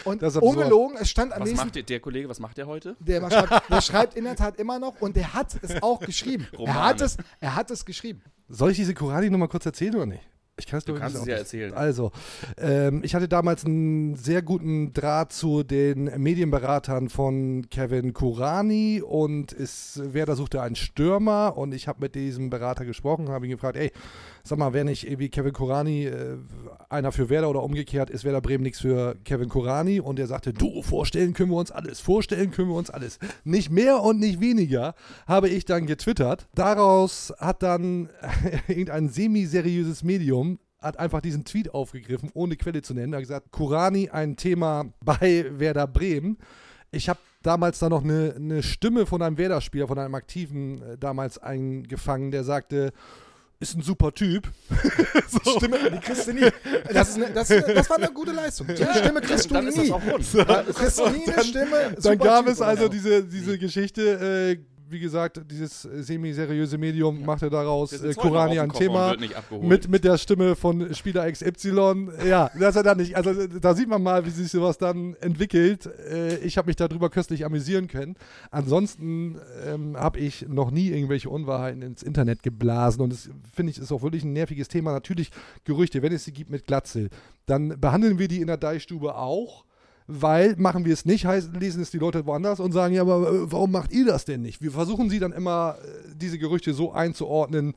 [0.04, 2.68] Und ist ungelogen, es stand am was nächsten macht der, der Kollege, was macht der
[2.68, 2.96] heute?
[3.00, 6.48] der, schreibt, der schreibt in der Tat immer noch und der hat es auch geschrieben.
[6.58, 8.22] Er hat es, er hat es geschrieben.
[8.48, 10.24] Soll ich diese Kurani noch mal kurz erzählen oder nicht?
[10.58, 11.74] Ich kann es ich, kannst nicht es ja erzählen.
[11.74, 12.12] Also,
[12.58, 19.52] ähm, ich hatte damals einen sehr guten Draht zu den Medienberatern von Kevin Kurani und
[19.52, 23.76] es, Werder suchte einen Stürmer und ich habe mit diesem Berater gesprochen, habe ihn gefragt,
[23.76, 23.92] ey,
[24.46, 26.38] sag mal, wäre nicht irgendwie Kevin Kurani äh,
[26.90, 30.00] einer für Werder oder umgekehrt, ist Werder Bremen nichts für Kevin Kurani?
[30.00, 33.20] Und er sagte, du, vorstellen können wir uns alles, vorstellen können wir uns alles.
[33.44, 34.94] Nicht mehr und nicht weniger,
[35.28, 36.48] habe ich dann getwittert.
[36.54, 38.10] Daraus hat dann
[38.68, 43.14] irgendein semi-seriöses Medium hat einfach diesen Tweet aufgegriffen, ohne Quelle zu nennen.
[43.14, 46.38] Er hat gesagt, Kurani ein Thema bei Werder Bremen.
[46.92, 50.98] Ich habe damals da noch eine, eine Stimme von einem Werder-Spieler, von einem Aktiven äh,
[51.00, 52.94] damals eingefangen, der sagte,
[53.60, 54.52] ist ein super Typ.
[55.28, 55.58] so.
[55.58, 56.50] Stimme, die kriegst du nie.
[56.92, 58.68] Das, ist eine, das, das war eine gute Leistung.
[58.68, 59.90] Die Stimme kriegst du ist nie.
[59.90, 60.34] das auch rund.
[60.34, 61.96] Ja, Du kriegst nie eine Stimme.
[62.02, 67.26] Dann gab Typ es also diese, diese Geschichte, äh, wie gesagt, dieses äh, semi-seriöse Medium
[67.26, 69.16] machte daraus Wir äh, sitzen heute noch Kurani ein Thema
[69.62, 72.10] mit, mit der Stimme von Spieler XY.
[72.28, 73.16] Ja, das er dann nicht.
[73.16, 75.88] Also äh, da sieht man mal, wie sich sowas dann entwickelt.
[76.10, 78.16] Äh, ich habe mich darüber köstlich amüsieren können.
[78.52, 83.80] Ansonsten ähm, habe ich noch nie irgendwelche Unwahrheiten ins Internet geblasen und das finde ich
[83.80, 84.92] ist auch wirklich ein nerviges Thema.
[84.92, 85.32] Natürlich
[85.64, 87.10] Gerüchte, wenn es sie gibt mit Glatzel,
[87.46, 89.66] dann behandeln wir die in der Deichstube auch.
[90.08, 93.28] Weil machen wir es nicht, heißt, lesen es die Leute woanders und sagen, ja, aber
[93.28, 94.62] äh, warum macht ihr das denn nicht?
[94.62, 97.74] Wir versuchen sie dann immer, äh, diese Gerüchte so einzuordnen,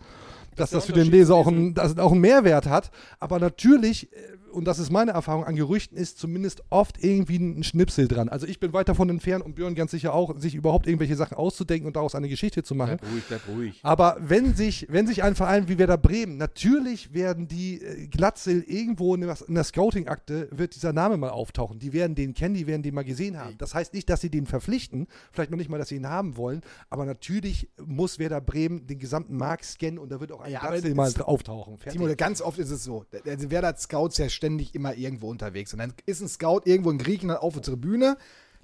[0.55, 2.91] dass der das für den Leser auch, ein, auch einen Mehrwert hat.
[3.19, 4.17] Aber natürlich, äh,
[4.53, 8.29] und das ist meine Erfahrung, an Gerüchten ist zumindest oft irgendwie ein Schnipsel dran.
[8.29, 11.37] Also ich bin weit davon entfernt und Björn ganz sicher auch, sich überhaupt irgendwelche Sachen
[11.37, 12.99] auszudenken und daraus eine Geschichte zu machen.
[13.01, 13.81] Bleib ruhig, bleib ruhig.
[13.83, 18.63] Aber wenn sich, wenn sich ein Verein wie Werder Bremen, natürlich werden die äh, Glatzel
[18.63, 21.79] irgendwo in der, in der Scouting-Akte, wird dieser Name mal auftauchen.
[21.79, 23.57] Die werden den kennen, die werden den mal gesehen haben.
[23.59, 26.37] Das heißt nicht, dass sie den verpflichten, vielleicht noch nicht mal, dass sie ihn haben
[26.37, 30.53] wollen, aber natürlich muss Werder Bremen den gesamten Markt scannen und da wird auch ein
[30.53, 31.79] Ja, Glatzel mal auftauchen.
[31.79, 32.01] Fertig.
[32.01, 33.05] Timo, ganz oft ist es so.
[33.13, 35.73] Der, der Werder hat Scouts ja ständig immer irgendwo unterwegs.
[35.75, 38.17] Und dann ist ein Scout irgendwo in Griechenland auf der Tribüne.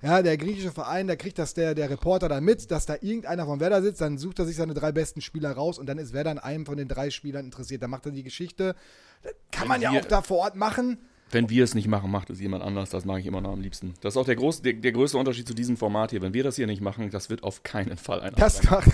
[0.02, 3.46] Ja, der griechische Verein, da kriegt das der, der Reporter dann mit, dass da irgendeiner
[3.46, 6.12] von Werder sitzt, dann sucht er sich seine drei besten Spieler raus und dann ist
[6.12, 7.82] Werder an einem von den drei Spielern interessiert.
[7.82, 8.74] Dann macht er die Geschichte.
[9.22, 10.98] Das kann Wenn man ja wir- auch da vor Ort machen.
[11.30, 12.90] Wenn wir es nicht machen, macht es jemand anders.
[12.90, 13.94] Das mag ich immer noch am liebsten.
[14.02, 16.20] Das ist auch der, groß, der, der größte Unterschied zu diesem Format hier.
[16.20, 18.88] Wenn wir das hier nicht machen, das wird auf keinen Fall ein Das macht,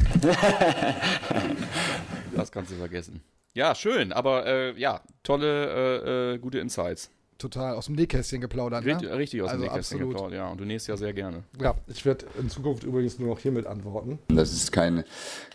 [2.36, 3.20] Das kannst du vergessen.
[3.52, 7.10] Ja, schön, aber äh, ja, tolle, äh, äh, gute Insights.
[7.36, 8.84] total aus dem Nähkästchen geplaudert.
[8.84, 9.16] Richtig, ne?
[9.16, 10.14] richtig aus also dem Nähkästchen absolut.
[10.14, 10.48] geplaudert, ja.
[10.50, 11.42] Und du nähst ja sehr gerne.
[11.60, 14.18] Ja, ich werde in Zukunft übrigens nur noch hiermit antworten.
[14.28, 15.04] Das ist keine,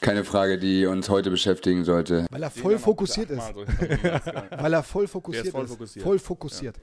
[0.02, 2.26] keine Frage, die uns heute beschäftigen sollte.
[2.32, 3.48] Weil er voll fokussiert ist.
[3.48, 3.66] So.
[3.66, 5.72] Weil er voll fokussiert ist voll ist.
[5.72, 6.04] fokussiert.
[6.04, 6.76] Voll fokussiert.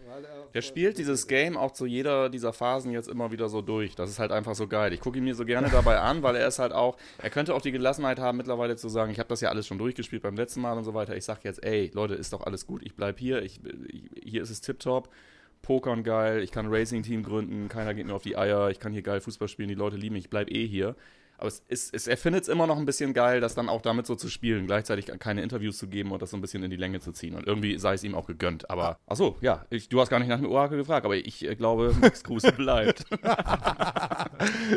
[0.54, 3.94] Der spielt dieses Game auch zu jeder dieser Phasen jetzt immer wieder so durch.
[3.94, 4.92] Das ist halt einfach so geil.
[4.92, 7.54] Ich gucke ihn mir so gerne dabei an, weil er ist halt auch, er könnte
[7.54, 10.36] auch die Gelassenheit haben, mittlerweile zu sagen, ich habe das ja alles schon durchgespielt beim
[10.36, 11.16] letzten Mal und so weiter.
[11.16, 14.42] Ich sage jetzt, ey, Leute, ist doch alles gut, ich bleib hier, ich, ich, hier
[14.42, 15.08] ist es tipptopp.
[15.62, 18.92] Pokern geil, ich kann ein Racing-Team gründen, keiner geht mir auf die Eier, ich kann
[18.92, 20.96] hier geil Fußball spielen, die Leute lieben mich, ich bleib eh hier.
[21.42, 23.82] Aber es ist, es, er findet es immer noch ein bisschen geil, das dann auch
[23.82, 26.70] damit so zu spielen, gleichzeitig keine Interviews zu geben und das so ein bisschen in
[26.70, 27.34] die Länge zu ziehen.
[27.34, 28.70] Und irgendwie sei es ihm auch gegönnt.
[28.70, 31.56] Aber, achso, ja, ich, du hast gar nicht nach dem Orakel gefragt, aber ich äh,
[31.56, 33.04] glaube, Max Kruse bleibt.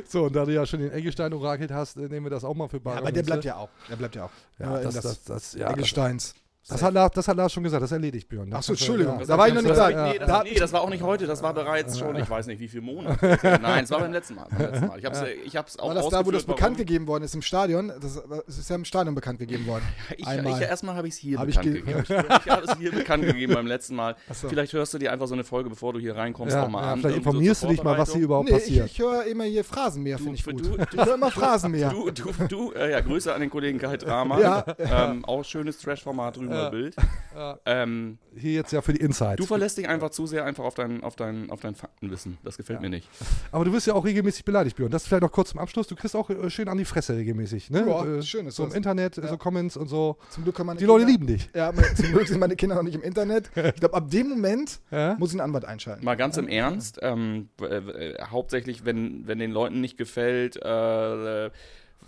[0.08, 2.54] So, und da du ja schon den Eggestein orakelt hast, äh, nehmen wir das auch
[2.54, 3.70] mal für bare Ja, aber der bleibt ja auch.
[3.90, 4.32] Der bleibt ja auch.
[4.60, 6.36] Ja, in das- das- das- ja, Eggesteins.
[6.68, 8.50] Das hat, Lars, das hat Lars schon gesagt, das erledigt, Björn.
[8.50, 9.20] Das Ach so, kannst du- Entschuldigung.
[9.20, 9.26] ja.
[9.28, 10.08] Da war ich noch nicht da.
[10.08, 12.48] Nee, das, Da- nee, das war auch nicht heute, das war bereits schon, ich weiß
[12.48, 13.38] nicht wie viele Monate.
[13.62, 14.48] Nein, es war beim letzten Mal.
[14.50, 14.98] Beim letzten Mal.
[15.00, 16.78] Ich habe es ich hab's auch War das da, wo das bekannt warum.
[16.78, 17.92] gegeben worden ist im Stadion?
[18.02, 19.84] Das, es ist ja im Stadion bekannt gegeben worden.
[20.18, 22.04] Ich, ich, erstmal habe ich es hier Hab ich bekannt ge- gegeben.
[22.40, 24.16] Ich, ich habe es hier bekannt gegeben beim letzten Mal.
[24.34, 24.50] So.
[24.50, 26.82] Vielleicht hörst du dir einfach so eine Folge, bevor du hier reinkommst, Ja, auch mal
[26.84, 27.00] ja, an.
[27.00, 28.86] vielleicht informierst du dich mal, was hier überhaupt Nee, ich, passiert.
[28.88, 30.66] ich höre immer hier Phrasenmäher, finde ich gut.
[30.66, 31.90] du- ich höre immer Phrasenmäher.
[31.90, 34.66] Du, du, äh, ja, Grüße an den Kollegen Kai Drama.
[34.80, 36.66] Ähm, auch schönes Trash-Format drüben Ja.
[36.68, 36.96] im Bild.
[37.36, 37.60] Ja.
[37.66, 39.36] Ähm, Hier jetzt ja für die Insights.
[39.42, 42.38] du verlässt dich einfach zu sehr einfach auf dein, auf dein, auf dein Faktenwissen.
[42.46, 43.10] Das gefällt mir nicht.
[43.52, 44.90] Aber du wirst ja auch regelmäßig beleidigt, Björn.
[44.90, 45.86] Das vielleicht noch kurz zum Abschluss.
[45.88, 47.72] Du kriegst auch äh, schön an die Fresse regelmäßig.
[47.72, 47.84] Ne?
[47.86, 48.78] Ja, äh, schön ist So im das.
[48.78, 50.16] Internet, äh, so Comments und so.
[50.30, 51.50] Zum Glück kann meine Die Leute Kinder- lieben dich.
[51.54, 53.52] Ja, zum Glück sind meine Kinder noch nicht im Internet.
[53.76, 55.16] Ich glaube, ab dem Moment Ja?
[55.20, 56.06] muss ich einen Anwalt einschalten.
[56.06, 61.50] Mal ganz im Ernst, ähm, äh, äh, hauptsächlich, wenn, wenn den Leuten nicht gefällt, äh,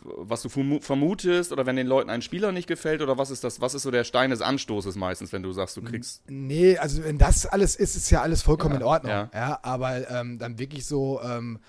[0.03, 3.43] was du vermu- vermutest, oder wenn den Leuten ein Spieler nicht gefällt, oder was ist
[3.43, 6.21] das, was ist so der Stein des Anstoßes meistens, wenn du sagst, du kriegst.
[6.29, 9.11] Nee, also wenn das alles ist, ist ja alles vollkommen Ja, in Ordnung.
[9.11, 9.29] ja.
[9.33, 11.59] Ja, aber ähm, dann wirklich so, ähm,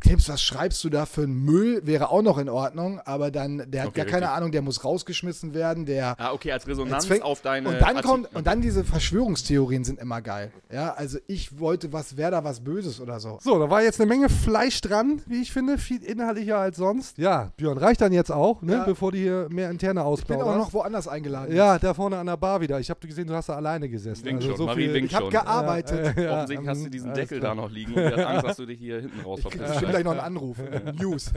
[0.00, 1.80] Knips, was schreibst du da für einen Müll?
[1.84, 4.36] Wäre auch noch in Ordnung, aber dann, der hat Okay, ja keine richtig.
[4.36, 6.14] Ahnung, der muss rausgeschmissen werden, der.
[6.18, 7.68] Ah, okay, als Resonanz fängt- auf deine.
[7.68, 10.52] und dann Artikel- kommt und dann diese Verschwörungstheorien sind immer geil.
[10.72, 13.38] Ja, also ich wollte was, wäre da was Böses oder so.
[13.42, 15.78] So, da war jetzt eine Menge Fleisch dran, wie ich finde.
[15.78, 17.18] Viel inhaltlicher als sonst.
[17.18, 18.72] Ja, Björn, reicht dann jetzt auch, ne?
[18.74, 18.84] Ja.
[18.84, 21.54] bevor die hier mehr interne Ich bin auch noch woanders eingeladen.
[21.54, 22.78] Ja, da vorne an der Bar wieder.
[22.80, 24.24] Ich habe gesehen, du hast da alleine gesessen.
[24.24, 26.16] Winkt Also schon, so Marie viel- winkt ich habe gearbeitet.
[26.16, 27.54] Ja, ja, Offensichtlich hast du diesen Deckel klar.
[27.54, 29.77] da noch liegen und der hat Angst, dass du dich hier hinten raus verpisst.
[29.80, 30.56] Bestimmt gleich noch einen Anruf.
[31.00, 31.32] News.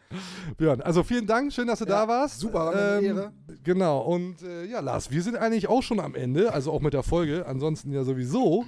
[0.56, 2.40] Björn, also vielen Dank, schön, dass du Ja, da warst.
[2.40, 3.32] super, war eine Ehre.
[3.64, 6.94] Genau, und äh, ja, Lars, wir sind eigentlich auch schon am Ende, also auch mit
[6.94, 8.64] der Folge, ansonsten ja sowieso.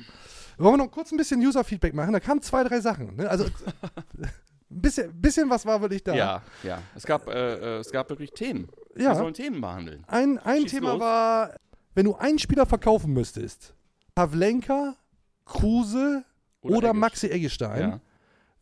[0.59, 2.12] Wollen wir noch kurz ein bisschen User-Feedback machen?
[2.12, 3.14] Da kamen zwei, drei Sachen.
[3.14, 3.31] Ne?
[3.31, 3.45] Also
[4.18, 4.31] ein
[4.68, 6.14] bisschen, bisschen was war wirklich da.
[6.14, 6.83] Ja, ja.
[6.97, 8.68] Es gab, äh, äh, es gab wirklich Themen.
[8.97, 9.11] Ja.
[9.11, 10.03] Wir sollen Themen behandeln.
[10.09, 11.01] Ein, ein Schieß Thema los.
[11.01, 11.55] war,
[11.95, 13.72] wenn du einen Spieler verkaufen müsstest,
[14.16, 14.97] Pavlenka,
[15.45, 16.24] Kruse
[16.61, 16.97] Oder oder, Eggestein.
[16.99, 18.01] Maxi Eggestein, Ja.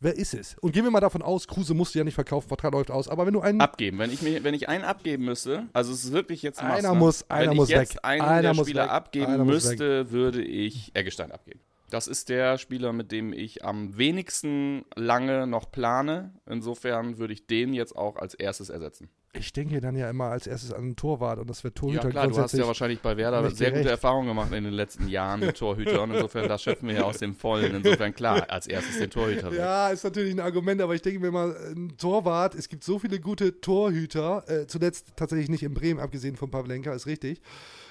[0.01, 0.57] Wer ist es?
[0.61, 3.09] Und gehen wir mal davon aus, Kruse musst du ja nicht verkaufen, Vertrag läuft aus,
[3.09, 3.99] aber wenn du einen Abgeben.
[3.99, 6.95] Wenn ich, mir, wenn ich einen abgeben müsste, also es ist wirklich jetzt Einer Master.
[6.95, 8.01] muss- wenn einer ich muss jetzt weg.
[8.05, 8.91] einen Einer der muss Spieler weg.
[8.91, 11.61] abgeben Einer muss müsste, würde ich Eggestein abgeben.
[11.91, 16.35] Das ist der Spieler, mit dem ich am wenigsten lange noch plane.
[16.47, 19.09] Insofern würde ich den jetzt auch als erstes ersetzen.
[19.39, 22.11] Ich denke dann ja immer als erstes an einen Torwart und das wird Torhüter Ja
[22.11, 23.91] klar, du hast ja wahrscheinlich bei Werder sehr gute.
[23.91, 26.11] Erfahrungen gemacht in den letzten Jahren mit Torhütern.
[26.11, 27.75] Insofern, das schöpfen wir ja aus dem Vollen.
[27.75, 29.51] Insofern klar, als erstes den Torhüter.
[29.51, 29.59] weg.
[29.59, 32.99] Ja, ist natürlich ein Argument, aber ich denke mir mal, ein Torwart, es gibt so
[32.99, 37.43] viele gute Torhüter, äh, zuletzt tatsächlich nicht in Bremen, abgesehen von Pavlenka, ist richtig.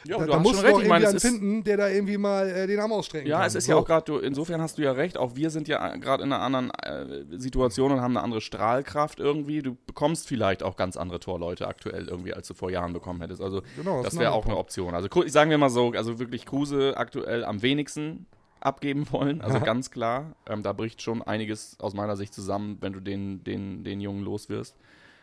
[0.07, 2.91] Ja, da du da es einen ist- finden, der da irgendwie mal äh, den Arm
[2.91, 3.47] ausstrecken Ja, kann.
[3.47, 3.71] es ist So.
[3.71, 6.41] ja auch gerade, insofern hast du ja recht, auch wir sind ja gerade in einer
[6.43, 9.61] anderen äh, Situation und haben eine andere Strahlkraft irgendwie.
[9.61, 13.41] Du bekommst vielleicht auch ganz andere Torleute aktuell irgendwie, als du vor Jahren bekommen hättest.
[13.41, 14.57] Also Genau, das das wäre auch eine.
[14.57, 14.93] Option.
[14.95, 18.25] Also sagen wir mal so, also wirklich Kruse aktuell am wenigsten
[18.61, 19.65] abgeben wollen, also Aha.
[19.65, 20.35] ganz klar.
[20.47, 24.23] Ähm, da bricht schon einiges aus meiner Sicht zusammen, wenn du den, den, den Jungen
[24.23, 24.75] los wirst.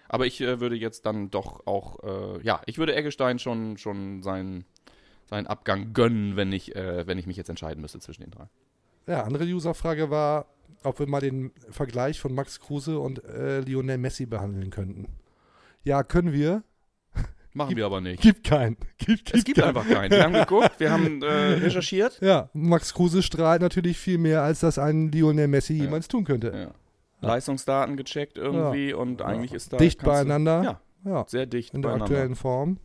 [0.08, 4.22] Aber ich äh, würde jetzt dann doch auch, äh, ja, ich würde Eggestein schon, schon
[4.22, 4.64] seinen,
[5.32, 8.44] seinen Abgang gönnen, wenn ich, äh, wenn ich mich jetzt entscheiden müsste zwischen den drei.
[9.06, 10.46] Ja, andere Userfrage war,
[10.84, 15.08] ob wir mal den Vergleich von Max Kruse und äh, Lionel Messi behandeln könnten.
[15.84, 16.62] Ja, können wir.
[17.54, 18.20] Machen wir aber nicht.
[18.22, 18.76] Gibt keinen.
[18.98, 20.10] Gibt, Es gibt einfach keinen.
[20.10, 21.26] Wir haben geguckt, wir haben äh,
[21.64, 22.18] recherchiert.
[22.20, 26.52] Ja, Max Kruse strahlt natürlich viel mehr, als das ein Lionel Messi jemals tun könnte.
[27.22, 27.26] Ja.
[27.28, 29.78] Leistungsdaten gecheckt irgendwie und eigentlich ist da.
[29.78, 30.62] Dicht kannst du- beieinander.
[30.62, 30.80] Ja,
[31.10, 32.14] Ja, sehr dicht in der beieinander.
[32.14, 32.78] aktuellen Form.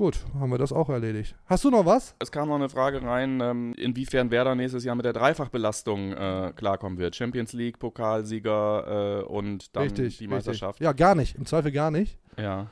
[0.00, 1.36] Gut, haben wir das auch erledigt.
[1.44, 2.14] Hast du noch was?
[2.20, 6.54] Es kam noch eine Frage rein, ähm, inwiefern Werder nächstes Jahr mit der Dreifachbelastung äh,
[6.56, 7.14] klarkommen wird.
[7.14, 10.16] Champions League, Pokalsieger äh, und dann richtig.
[10.16, 10.80] die Meisterschaft.
[10.80, 10.86] Richtig.
[10.86, 11.36] Ja, gar nicht.
[11.36, 12.18] Im Zweifel gar nicht.
[12.38, 12.68] Ja.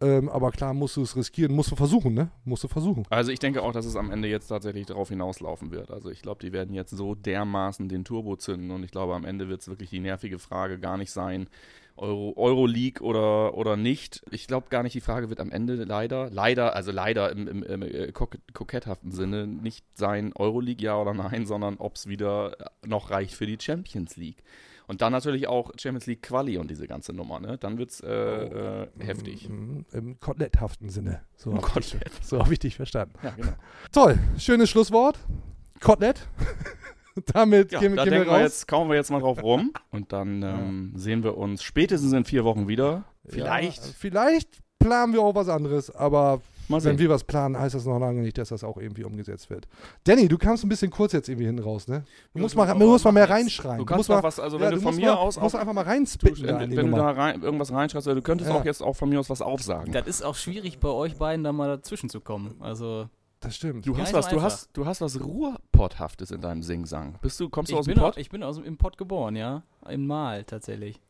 [0.00, 1.54] Ähm, aber klar musst du es riskieren.
[1.54, 2.32] Musst du versuchen, ne?
[2.44, 3.04] Musst du versuchen.
[3.10, 5.92] Also ich denke auch, dass es am Ende jetzt tatsächlich darauf hinauslaufen wird.
[5.92, 9.24] Also ich glaube, die werden jetzt so dermaßen den Turbo zünden und ich glaube, am
[9.24, 11.46] Ende wird es wirklich die nervige Frage gar nicht sein,
[11.96, 14.22] Euro, Euroleague oder, oder nicht.
[14.30, 17.62] Ich glaube gar nicht, die Frage wird am Ende leider, leider, also leider im, im,
[17.62, 22.56] im äh, kok koketthaften Sinne nicht sein Euroleague ja oder nein, sondern ob es wieder
[22.84, 24.42] noch reicht für die Champions League.
[24.86, 27.56] Und dann natürlich auch Champions League Quali und diese ganze Nummer, ne?
[27.56, 29.48] Dann wird es äh, äh, heftig.
[29.48, 31.22] Mhm, Im koteletthaften Sinne.
[31.36, 33.14] So habe ich, so hab ich dich verstanden.
[33.22, 33.52] Ja, genau.
[33.92, 35.18] Toll, schönes Schlusswort.
[35.80, 36.26] Kotelett.
[37.32, 38.36] Damit Ja, gehen, da gehen wir raus.
[38.36, 42.12] wir jetzt, kauen wir jetzt mal drauf rum und dann ähm, sehen wir uns spätestens
[42.12, 43.04] in vier Wochen wieder.
[43.26, 43.84] Vielleicht.
[43.84, 47.98] Ja, vielleicht planen wir auch was anderes, aber wenn wir was planen, heißt das noch
[47.98, 49.68] lange nicht, dass das auch irgendwie umgesetzt wird.
[50.04, 52.04] Danny, du kamst ein bisschen kurz jetzt irgendwie hinten raus, ne?
[52.32, 53.78] Du musst mal, du du musst mal mehr reinschreien.
[53.78, 55.38] Du kannst musst doch mal, was, also ja, wenn du von musst mir mal, aus
[55.38, 56.46] musst auch- einfach mal Du, reinspitten.
[56.46, 58.56] da wenn wenn du da rein, irgendwas reinschreibst, also du könntest Ja.
[58.56, 59.92] auch jetzt auch von mir aus was aufsagen.
[59.92, 62.54] Das ist auch schwierig bei euch beiden da mal dazwischen zu kommen.
[62.60, 63.06] Also
[63.42, 63.86] Das stimmt.
[63.86, 67.18] Du Gar hast was, so du hast, du hast was Ruhrpotthaftes in deinem Singsang.
[67.22, 68.14] Bist du, kommst du Ich aus dem Pott?
[68.14, 69.62] auch, ich bin aus, dem- im Pott geboren, ja.
[69.88, 71.00] Im Mal tatsächlich.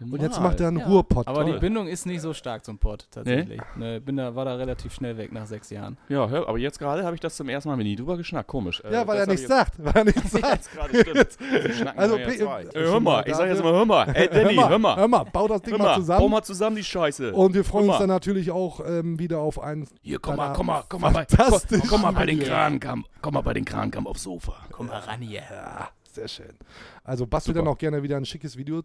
[0.00, 1.26] Und jetzt macht er einen Ja, Ruhrpott.
[1.26, 1.60] Aber die Toll.
[1.60, 3.60] Bindung ist nicht so stark zum Pott, tatsächlich.
[3.76, 5.96] Ne, bin da, war da relativ schnell weg nach sechs Jahren.
[6.08, 8.48] Ja, hör, aber jetzt gerade habe ich das zum ersten Mal mit nie drüber geschnackt.
[8.48, 8.80] Komisch.
[8.84, 9.72] Äh, Ja, weil das er nichts ich sagt.
[9.84, 10.70] Weil er nichts sagt.
[11.96, 14.08] Also, ja äh, Äh, hör mal, ich sag jetzt mal, hör mal.
[14.14, 14.96] Ey, Danny, hör, mal, hör mal.
[14.96, 16.20] hör mal, bau das Ding Hör mal mal, zusammen.
[16.20, 17.32] bau mal zusammen die Scheiße.
[17.32, 19.88] Und wir freuen uns dann natürlich auch ähm, wieder auf einen.
[20.02, 22.48] Hier, komm mal, komm mal, komm mal, bei, komm, komm mal bei den Videos.
[22.50, 24.54] Krankamp, komm mal bei den Krankamp aufs Sofa.
[24.70, 25.42] Komm mal ran hier.
[25.50, 26.56] Ja, sehr schön.
[27.04, 27.64] Also bastel Super.
[27.64, 28.82] dann auch gerne wieder ein schickes Video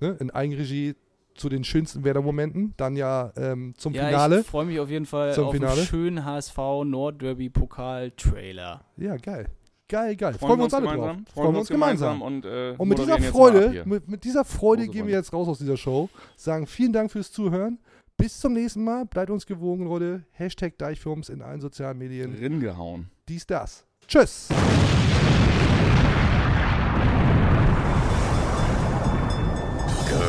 [0.00, 0.94] ne, in Eigenregie
[1.34, 2.74] zu den schönsten Werder-Momenten.
[2.76, 4.40] Dann ja ähm, zum Ja, Finale.
[4.40, 5.78] ich freue mich auf jeden Fall Zum auf Finale.
[5.78, 8.84] einen schönen HSV Nordderby-Pokal-Trailer.
[8.96, 9.48] Ja, geil.
[9.88, 10.34] Geil, geil.
[10.34, 11.34] Freuen wir uns alle gemeinsam, drauf.
[11.34, 14.92] freuen wir uns gemeinsam und, äh, und mit dieser Freude, mit, mit dieser Freude Große
[14.96, 16.08] gehen wir jetzt raus aus dieser Show.
[16.36, 17.78] Sagen vielen Dank fürs Zuhören.
[18.16, 19.04] Bis zum nächsten Mal.
[19.04, 20.24] Bleibt uns gewogen, Leute.
[20.30, 22.32] Hashtag Deichfirms in allen sozialen Medien.
[22.32, 23.10] Ringehauen.
[23.28, 23.84] Dies, das.
[24.06, 24.48] Tschüss.